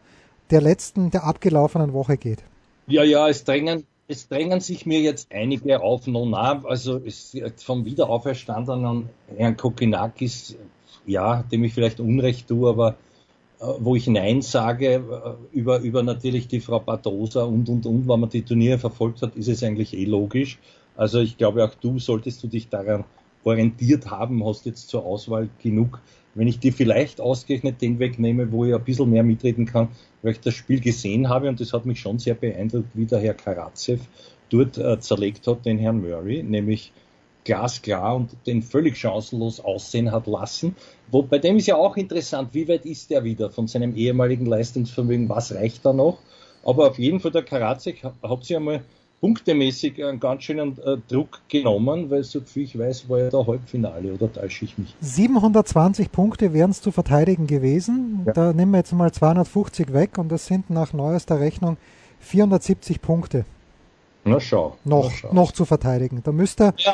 der 0.50 0.62
letzten, 0.62 1.12
der 1.12 1.26
abgelaufenen 1.26 1.92
Woche 1.92 2.16
geht? 2.16 2.42
Ja, 2.88 3.04
ja, 3.04 3.28
es 3.28 3.44
drängen, 3.44 3.86
es 4.08 4.30
drängen 4.30 4.62
sich 4.62 4.86
mir 4.86 5.02
jetzt 5.02 5.30
einige 5.30 5.82
auf 5.82 6.08
Nona, 6.08 6.64
also 6.64 7.02
es, 7.06 7.36
vom 7.58 7.84
Wiederauferstandenen 7.84 9.10
Herrn 9.36 9.58
Kokinakis 9.58 10.56
ja, 11.06 11.44
dem 11.44 11.63
ich 11.63 11.74
vielleicht 11.74 12.00
Unrecht 12.00 12.48
tue, 12.48 12.70
aber 12.70 12.96
äh, 13.60 13.66
wo 13.80 13.96
ich 13.96 14.08
Nein 14.08 14.42
sage, 14.42 14.96
äh, 14.96 15.02
über, 15.58 15.80
über 15.80 16.04
natürlich 16.04 16.48
die 16.48 16.60
Frau 16.60 16.80
Bartosa 16.80 17.44
und, 17.44 17.70
und, 17.70 17.86
und, 17.86 18.08
wenn 18.08 18.20
man 18.20 18.30
die 18.30 18.44
Turniere 18.44 18.78
verfolgt 18.78 19.22
hat, 19.22 19.36
ist 19.36 19.48
es 19.48 19.63
eigentlich 19.63 19.94
eh 19.94 20.06
logisch. 20.06 20.60
Also 20.96 21.20
ich 21.20 21.38
glaube, 21.38 21.63
auch 21.63 21.74
du 21.76 22.00
solltest 22.00 22.44
du 22.44 22.48
dich 22.48 22.70
daran 22.70 23.04
orientiert 23.44 24.10
haben, 24.10 24.46
hast 24.46 24.66
jetzt 24.66 24.89
zur 24.89 25.06
Auswahl 25.06 25.50
genug. 25.62 26.02
Wenn 26.36 26.48
ich 26.48 26.60
dir 26.60 26.74
vielleicht 26.74 27.22
ausgerechnet 27.22 27.82
den 27.82 28.00
wegnehme, 28.00 28.52
wo 28.52 28.66
ich 28.66 28.74
ein 28.74 28.84
bisschen 28.84 29.10
mehr 29.10 29.24
mitreden 29.24 29.66
kann, 29.66 29.89
weil 30.22 30.32
ich 30.32 30.39
das 30.39 30.54
Spiel 30.54 30.80
gesehen 30.80 31.30
habe 31.30 31.50
und 31.50 31.60
das 31.60 31.74
hat 31.74 31.86
mich 31.86 32.00
schon 32.00 32.20
sehr 32.20 32.36
beeindruckt, 32.36 32.89
wie 32.94 33.06
der 33.06 33.20
Herr 33.20 33.34
Karatsev 33.36 34.02
dort 34.50 34.78
äh, 34.78 35.00
zerlegt 35.00 35.46
hat, 35.48 35.66
den 35.66 35.78
Herrn 35.78 36.02
Murray, 36.02 36.44
nämlich 36.44 36.92
glasklar 37.44 38.16
und 38.16 38.36
den 38.48 38.62
völlig 38.62 38.98
chancenlos 38.98 39.60
aussehen 39.60 40.12
hat 40.12 40.28
lassen. 40.28 40.76
Wo, 41.12 41.22
bei 41.22 41.40
dem 41.40 41.58
ist 41.58 41.68
ja 41.68 41.76
auch 41.76 41.98
interessant, 41.98 42.50
wie 42.54 42.68
weit 42.68 42.86
ist 42.86 43.12
er 43.12 43.24
wieder 43.24 43.50
von 43.50 43.68
seinem 43.68 43.96
ehemaligen 43.96 44.46
Leistungsvermögen, 44.46 45.30
was 45.30 45.54
reicht 45.54 45.86
da 45.86 45.94
noch? 45.94 46.20
Aber 46.66 46.90
auf 46.90 46.98
jeden 46.98 47.20
Fall 47.20 47.32
der 47.32 47.44
Karatzik 47.44 48.04
hat 48.04 48.44
sich 48.44 48.56
einmal 48.56 48.84
punktemäßig 49.24 50.04
einen 50.04 50.20
ganz 50.20 50.44
schönen 50.44 50.78
äh, 50.80 50.98
Druck 51.08 51.40
genommen, 51.48 52.10
weil 52.10 52.26
so 52.26 52.42
viel 52.42 52.64
ich 52.64 52.78
weiß, 52.78 53.08
war 53.08 53.20
ja 53.20 53.30
der 53.30 53.48
Halbfinale, 53.48 54.14
oder 54.14 54.32
täusche 54.32 54.66
ich 54.66 54.78
mich? 54.78 54.94
720 55.00 56.12
Punkte 56.12 56.52
wären 56.52 56.72
es 56.72 56.82
zu 56.82 56.92
verteidigen 56.92 57.48
gewesen. 57.48 58.24
Ja. 58.26 58.34
Da 58.34 58.54
nehmen 58.54 58.72
wir 58.72 58.80
jetzt 58.80 58.92
mal 58.92 59.14
250 59.14 59.94
weg 59.94 60.18
und 60.18 60.30
das 60.30 60.48
sind 60.48 60.70
nach 60.70 60.92
neuester 60.92 61.40
Rechnung 61.40 61.78
470 62.20 63.02
Punkte. 63.02 63.46
Na 64.26 64.42
schau. 64.42 64.78
Noch, 64.84 65.06
na 65.06 65.12
schau. 65.12 65.34
noch 65.34 65.52
zu 65.54 65.64
verteidigen. 65.64 66.22
Da 66.24 66.34
müsste 66.34 66.74
ja 66.78 66.94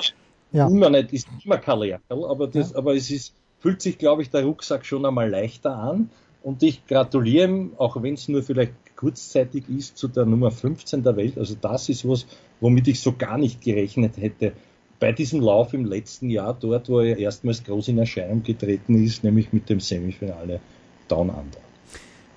ja. 0.51 0.67
immer 0.67 0.89
nicht, 0.89 1.13
ist 1.13 1.27
immer 1.43 1.57
kein 1.57 1.79
Lernerl, 1.79 2.25
aber, 2.29 2.47
das, 2.47 2.71
ja. 2.71 2.77
aber 2.77 2.95
es 2.95 3.09
ist, 3.11 3.33
fühlt 3.59 3.81
sich, 3.81 3.97
glaube 3.97 4.21
ich, 4.21 4.29
der 4.29 4.45
Rucksack 4.45 4.85
schon 4.85 5.05
einmal 5.05 5.29
leichter 5.29 5.75
an. 5.75 6.09
Und 6.41 6.63
ich 6.63 6.87
gratuliere 6.87 7.47
ihm, 7.49 7.71
auch 7.77 8.01
wenn 8.01 8.13
es 8.13 8.29
nur 8.29 8.41
vielleicht 8.43 8.73
kurzzeitig 8.95 9.65
ist, 9.69 9.97
zu 9.97 10.07
der 10.07 10.25
Nummer 10.25 10.51
15 10.51 11.03
der 11.03 11.15
Welt. 11.17 11.37
Also 11.37 11.55
das 11.59 11.89
ist 11.89 12.07
was, 12.07 12.25
womit 12.61 12.87
ich 12.87 13.01
so 13.01 13.13
gar 13.13 13.37
nicht 13.37 13.61
gerechnet 13.61 14.17
hätte. 14.17 14.53
Bei 14.99 15.11
diesem 15.11 15.41
Lauf 15.41 15.73
im 15.73 15.85
letzten 15.85 16.29
Jahr, 16.29 16.53
dort, 16.57 16.89
wo 16.89 16.99
er 16.99 17.17
erstmals 17.17 17.63
groß 17.63 17.89
in 17.89 17.97
Erscheinung 17.97 18.43
getreten 18.43 19.01
ist, 19.03 19.23
nämlich 19.23 19.53
mit 19.53 19.69
dem 19.69 19.79
Semifinale 19.79 20.59
Down 21.07 21.29
Under. 21.29 21.59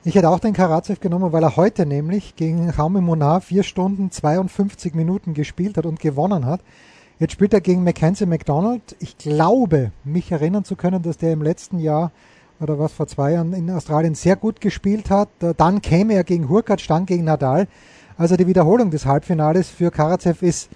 Ich 0.05 0.17
hätte 0.17 0.31
auch 0.31 0.41
den 0.41 0.53
Karatsev 0.53 0.99
genommen, 0.99 1.33
weil 1.33 1.45
er 1.45 1.57
heute 1.57 1.87
nämlich 1.87 2.35
gegen 2.35 2.71
Raume 2.71 3.01
Monar 3.01 3.41
4 3.41 3.63
Stunden 3.63 4.11
52 4.11 4.95
Minuten 4.95 5.33
gespielt 5.33 5.77
hat 5.77 5.87
und 5.87 6.01
gewonnen 6.01 6.45
hat. 6.45 6.61
Jetzt 7.23 7.35
spielt 7.35 7.55
er 7.55 7.61
gegen 7.61 7.85
Mackenzie 7.85 8.27
McDonald. 8.27 8.97
Ich 8.99 9.17
glaube, 9.17 9.93
mich 10.03 10.33
erinnern 10.33 10.65
zu 10.65 10.75
können, 10.75 11.03
dass 11.03 11.19
der 11.19 11.33
im 11.33 11.41
letzten 11.41 11.79
Jahr 11.79 12.11
oder 12.59 12.81
was 12.81 12.93
vor 12.93 13.07
zwei 13.07 13.35
Jahren 13.35 13.53
in 13.53 13.71
Australien 13.71 14.17
sehr 14.17 14.35
gut 14.35 14.61
gespielt 14.61 15.09
hat. 15.09 15.29
Dann 15.57 15.81
käme 15.83 16.15
er 16.15 16.25
gegen 16.25 16.49
Hurkacz, 16.49 16.81
stand 16.81 17.07
gegen 17.07 17.23
Nadal. 17.23 17.69
Also 18.19 18.35
die 18.35 18.49
Wiederholung 18.49 18.91
des 18.91 19.07
Halbfinales 19.07 19.69
für 19.69 19.93
Karatsev 19.93 20.43
ist, 20.43 20.69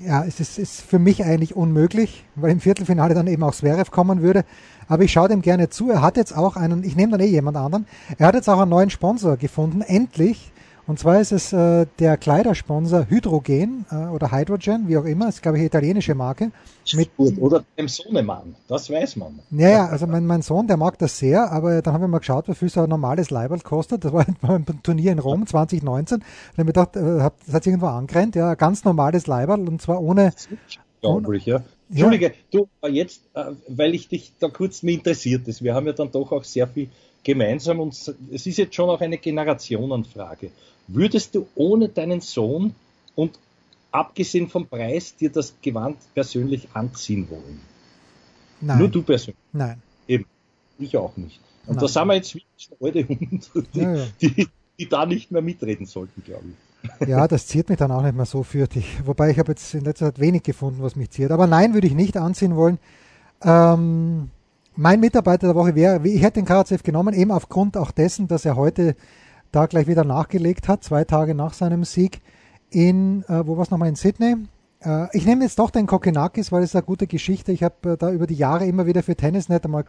ja, 0.00 0.24
es 0.24 0.40
ist, 0.40 0.58
ist 0.58 0.80
für 0.80 0.98
mich 0.98 1.24
eigentlich 1.24 1.54
unmöglich, 1.54 2.24
weil 2.34 2.50
im 2.50 2.58
Viertelfinale 2.58 3.14
dann 3.14 3.28
eben 3.28 3.44
auch 3.44 3.54
Zverev 3.54 3.92
kommen 3.92 4.22
würde. 4.22 4.44
Aber 4.88 5.04
ich 5.04 5.12
schaue 5.12 5.28
dem 5.28 5.40
gerne 5.40 5.70
zu. 5.70 5.88
Er 5.88 6.02
hat 6.02 6.16
jetzt 6.16 6.36
auch 6.36 6.56
einen, 6.56 6.82
ich 6.82 6.96
nehme 6.96 7.12
dann 7.12 7.20
eh 7.20 7.30
jemand 7.30 7.56
anderen, 7.58 7.86
er 8.18 8.26
hat 8.26 8.34
jetzt 8.34 8.48
auch 8.48 8.58
einen 8.58 8.70
neuen 8.70 8.90
Sponsor 8.90 9.36
gefunden, 9.36 9.82
endlich. 9.82 10.50
Und 10.86 10.98
zwar 10.98 11.20
ist 11.20 11.32
es 11.32 11.52
äh, 11.52 11.86
der 11.98 12.16
Kleidersponsor 12.18 13.06
Hydrogen 13.08 13.86
äh, 13.90 14.06
oder 14.08 14.30
Hydrogen, 14.30 14.86
wie 14.86 14.98
auch 14.98 15.04
immer, 15.04 15.28
ist 15.28 15.40
glaube 15.40 15.56
ich 15.56 15.60
eine 15.60 15.68
italienische 15.68 16.14
Marke. 16.14 16.50
Mit, 16.92 17.10
oder 17.18 17.64
dem 17.78 17.88
Sohnemann, 17.88 18.54
das 18.68 18.90
weiß 18.90 19.16
man. 19.16 19.38
Ja, 19.50 19.70
ja, 19.70 19.86
also 19.86 20.06
mein, 20.06 20.26
mein 20.26 20.42
Sohn, 20.42 20.66
der 20.66 20.76
mag 20.76 20.98
das 20.98 21.18
sehr, 21.18 21.50
aber 21.50 21.80
dann 21.80 21.94
haben 21.94 22.02
wir 22.02 22.08
mal 22.08 22.18
geschaut, 22.18 22.48
wie 22.48 22.54
viel 22.54 22.68
so 22.68 22.82
ein 22.82 22.90
normales 22.90 23.30
Leiberl 23.30 23.60
kostet. 23.60 24.04
Das 24.04 24.12
war 24.12 24.26
beim 24.42 24.66
Turnier 24.82 25.12
in 25.12 25.18
Rom 25.18 25.46
2019. 25.46 26.20
Da 26.20 26.24
habe 26.24 26.62
ich 26.62 26.66
gedacht, 26.66 26.96
äh, 26.96 27.30
das 27.46 27.54
hat 27.54 27.66
irgendwo 27.66 27.86
angerennt, 27.86 28.34
ja, 28.36 28.54
ganz 28.54 28.84
normales 28.84 29.26
Leiberl 29.26 29.66
und 29.66 29.80
zwar 29.80 30.02
ohne. 30.02 30.34
Unglaublich, 31.00 31.46
ja. 31.46 31.62
Entschuldige, 31.90 32.32
ja. 32.50 32.60
du, 32.82 32.88
jetzt, 32.88 33.22
äh, 33.34 33.52
weil 33.68 33.94
ich 33.94 34.08
dich 34.08 34.32
da 34.38 34.48
kurz 34.48 34.82
mir 34.82 34.92
interessiert 34.92 35.46
ist, 35.48 35.62
wir 35.62 35.74
haben 35.74 35.86
ja 35.86 35.92
dann 35.92 36.10
doch 36.10 36.32
auch 36.32 36.44
sehr 36.44 36.66
viel 36.66 36.88
gemeinsam 37.24 37.80
und 37.80 37.94
es 38.32 38.46
ist 38.46 38.58
jetzt 38.58 38.74
schon 38.74 38.88
auch 38.90 39.00
eine 39.00 39.18
Generationenfrage. 39.18 40.50
Würdest 40.86 41.34
du 41.34 41.46
ohne 41.54 41.88
deinen 41.88 42.20
Sohn 42.20 42.74
und 43.14 43.38
abgesehen 43.90 44.48
vom 44.48 44.66
Preis 44.66 45.16
dir 45.16 45.30
das 45.30 45.54
Gewand 45.62 45.96
persönlich 46.14 46.68
anziehen 46.74 47.28
wollen? 47.30 47.60
Nein. 48.60 48.78
Nur 48.78 48.88
du 48.88 49.02
persönlich? 49.02 49.36
Nein. 49.52 49.82
Eben. 50.06 50.26
Ich 50.78 50.96
auch 50.96 51.16
nicht. 51.16 51.40
Und 51.66 51.76
Nein. 51.76 51.82
da 51.82 51.88
sind 51.88 52.06
wir 52.06 52.14
jetzt 52.14 52.34
wie 52.34 52.44
alte 52.80 53.08
Hunde, 53.08 53.66
die, 53.74 53.80
ja, 53.80 53.94
ja. 53.94 54.06
die, 54.20 54.48
die, 54.78 54.88
da 54.88 55.06
nicht 55.06 55.30
mehr 55.30 55.42
mitreden 55.42 55.86
sollten, 55.86 56.22
glaube 56.22 56.44
ich. 56.48 57.08
Ja, 57.08 57.26
das 57.26 57.46
ziert 57.46 57.70
mich 57.70 57.78
dann 57.78 57.90
auch 57.90 58.02
nicht 58.02 58.14
mehr 58.14 58.26
so 58.26 58.42
für 58.42 58.66
dich. 58.66 59.06
Wobei 59.06 59.30
ich 59.30 59.38
habe 59.38 59.52
jetzt 59.52 59.72
in 59.72 59.84
letzter 59.84 60.06
Zeit 60.06 60.20
wenig 60.20 60.42
gefunden, 60.42 60.82
was 60.82 60.96
mich 60.96 61.10
ziert. 61.10 61.30
Aber 61.30 61.46
nein, 61.46 61.72
würde 61.72 61.86
ich 61.86 61.94
nicht 61.94 62.18
anziehen 62.18 62.56
wollen. 62.56 62.78
Ähm, 63.42 64.30
mein 64.76 65.00
Mitarbeiter 65.00 65.48
der 65.48 65.56
Woche 65.56 65.74
wäre, 65.74 66.06
ich 66.06 66.22
hätte 66.22 66.40
den 66.40 66.46
Karatsev 66.46 66.82
genommen, 66.82 67.14
eben 67.14 67.30
aufgrund 67.30 67.76
auch 67.76 67.90
dessen, 67.90 68.28
dass 68.28 68.44
er 68.44 68.56
heute 68.56 68.96
da 69.52 69.66
gleich 69.66 69.86
wieder 69.86 70.04
nachgelegt 70.04 70.68
hat, 70.68 70.82
zwei 70.82 71.04
Tage 71.04 71.34
nach 71.34 71.52
seinem 71.52 71.84
Sieg 71.84 72.20
in, 72.70 73.22
äh, 73.28 73.46
wo 73.46 73.56
war 73.56 73.62
es 73.62 73.70
nochmal, 73.70 73.88
in 73.88 73.94
Sydney. 73.94 74.36
Äh, 74.84 75.16
ich 75.16 75.26
nehme 75.26 75.44
jetzt 75.44 75.58
doch 75.58 75.70
den 75.70 75.86
Kokenakis, 75.86 76.52
weil 76.52 76.62
es 76.62 76.74
eine 76.74 76.82
gute 76.82 77.06
Geschichte. 77.06 77.52
Ich 77.52 77.62
habe 77.62 77.92
äh, 77.92 77.96
da 77.96 78.10
über 78.10 78.26
die 78.26 78.34
Jahre 78.34 78.66
immer 78.66 78.86
wieder 78.86 79.02
für 79.02 79.16
Tennisnet 79.16 79.64
einmal 79.64 79.84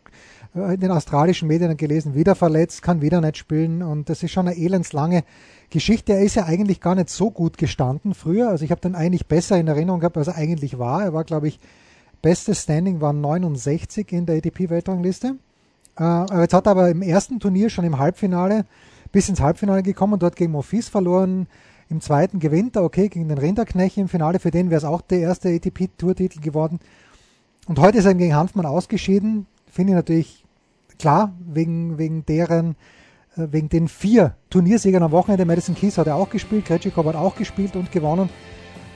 äh, 0.56 0.76
in 0.76 0.80
den 0.80 0.92
australischen 0.92 1.48
Medien 1.48 1.76
gelesen, 1.78 2.14
wieder 2.14 2.36
verletzt, 2.36 2.82
kann 2.82 3.02
wieder 3.02 3.22
nicht 3.22 3.38
spielen 3.38 3.82
und 3.82 4.10
das 4.10 4.24
ist 4.24 4.32
schon 4.32 4.48
eine 4.48 4.58
elendslange 4.58 5.24
Geschichte. 5.70 6.14
Er 6.14 6.22
ist 6.22 6.36
ja 6.36 6.46
eigentlich 6.46 6.80
gar 6.80 6.96
nicht 6.96 7.10
so 7.10 7.32
gut 7.32 7.58
gestanden 7.58 8.14
früher. 8.14 8.50
Also 8.50 8.64
ich 8.64 8.72
habe 8.72 8.82
den 8.82 8.96
eigentlich 8.96 9.28
besser 9.28 9.58
in 9.58 9.68
Erinnerung 9.68 10.00
gehabt, 10.00 10.18
als 10.18 10.28
er 10.28 10.36
eigentlich 10.36 10.78
war. 10.78 11.04
Er 11.04 11.14
war, 11.14 11.24
glaube 11.24 11.48
ich, 11.48 11.60
bestes 12.26 12.64
Standing 12.64 13.02
war 13.02 13.14
69 13.14 14.12
in 14.12 14.26
der 14.26 14.38
ATP-Weltrangliste. 14.38 15.36
Äh, 16.00 16.42
jetzt 16.42 16.56
hat 16.56 16.66
er 16.66 16.72
aber 16.72 16.90
im 16.90 17.04
ersten 17.04 17.40
Turnier 17.40 17.70
schon 17.70 17.86
im 17.86 18.00
Halbfinale 18.00 18.66
bis 19.12 19.30
ins 19.30 19.42
Halbfinale 19.42 19.84
gekommen, 19.84 20.18
dort 20.18 20.36
gegen 20.36 20.52
Mofis 20.52 20.90
verloren. 20.90 21.46
Im 21.88 22.02
zweiten 22.02 22.40
gewinnt 22.40 22.78
er, 22.78 22.84
okay, 22.84 23.10
gegen 23.10 23.30
den 23.30 23.38
Rinderknecht 23.38 23.98
im 23.98 24.08
Finale. 24.08 24.40
Für 24.40 24.50
den 24.50 24.72
wäre 24.72 24.80
es 24.80 24.86
auch 24.86 25.02
der 25.02 25.20
erste 25.20 25.50
ATP-Tourtitel 25.50 26.42
geworden. 26.42 26.80
Und 27.68 27.78
heute 27.78 28.00
ist 28.00 28.06
er 28.06 28.16
gegen 28.16 28.36
Hanfmann 28.36 28.66
ausgeschieden. 28.66 29.46
Finde 29.70 29.92
ich 29.92 29.96
natürlich 29.96 30.46
klar, 30.98 31.32
wegen, 31.46 32.00
wegen 32.00 32.26
deren, 32.26 32.72
äh, 33.38 33.50
wegen 33.52 33.70
den 33.70 33.88
vier 33.88 34.34
Turniersiegern 34.50 35.04
am 35.04 35.12
Wochenende. 35.12 35.46
Madison 35.46 35.76
Keys 35.76 36.00
hat 36.00 36.08
er 36.08 36.16
auch 36.16 36.32
gespielt, 36.32 36.66
Kretschikow 36.66 37.06
hat 37.06 37.16
auch 37.16 37.36
gespielt 37.36 37.76
und 37.76 37.92
gewonnen. 37.92 38.30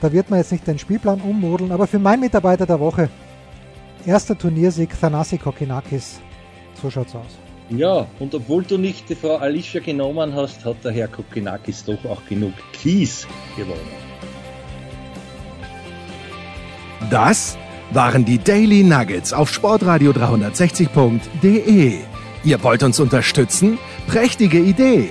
Da 0.00 0.10
wird 0.12 0.30
man 0.30 0.38
jetzt 0.38 0.52
nicht 0.52 0.66
den 0.66 0.78
Spielplan 0.78 1.20
ummodeln, 1.20 1.72
aber 1.72 1.86
für 1.86 1.98
meinen 1.98 2.20
Mitarbeiter 2.20 2.64
der 2.64 2.80
Woche, 2.80 3.10
erster 4.06 4.36
Turniersieg 4.36 4.98
Thanasi 4.98 5.36
Kokinakis. 5.36 6.20
So 6.80 6.90
schaut's 6.90 7.14
aus. 7.14 7.38
Ja, 7.68 8.06
und 8.18 8.34
obwohl 8.34 8.64
du 8.64 8.78
nicht 8.78 9.08
die 9.08 9.14
Frau 9.14 9.36
Alicia 9.36 9.80
genommen 9.80 10.34
hast, 10.34 10.64
hat 10.64 10.82
der 10.82 10.92
Herr 10.92 11.08
Kokinakis 11.08 11.84
doch 11.84 12.04
auch 12.04 12.24
genug 12.28 12.52
Kies 12.72 13.26
gewonnen. 13.56 13.78
Das 17.10 17.56
waren 17.92 18.24
die 18.24 18.38
Daily 18.38 18.82
Nuggets 18.82 19.32
auf 19.32 19.52
Sportradio 19.52 20.12
360.de. 20.12 21.98
Ihr 22.42 22.62
wollt 22.62 22.82
uns 22.82 22.98
unterstützen? 22.98 23.78
Prächtige 24.06 24.58
Idee! 24.58 25.10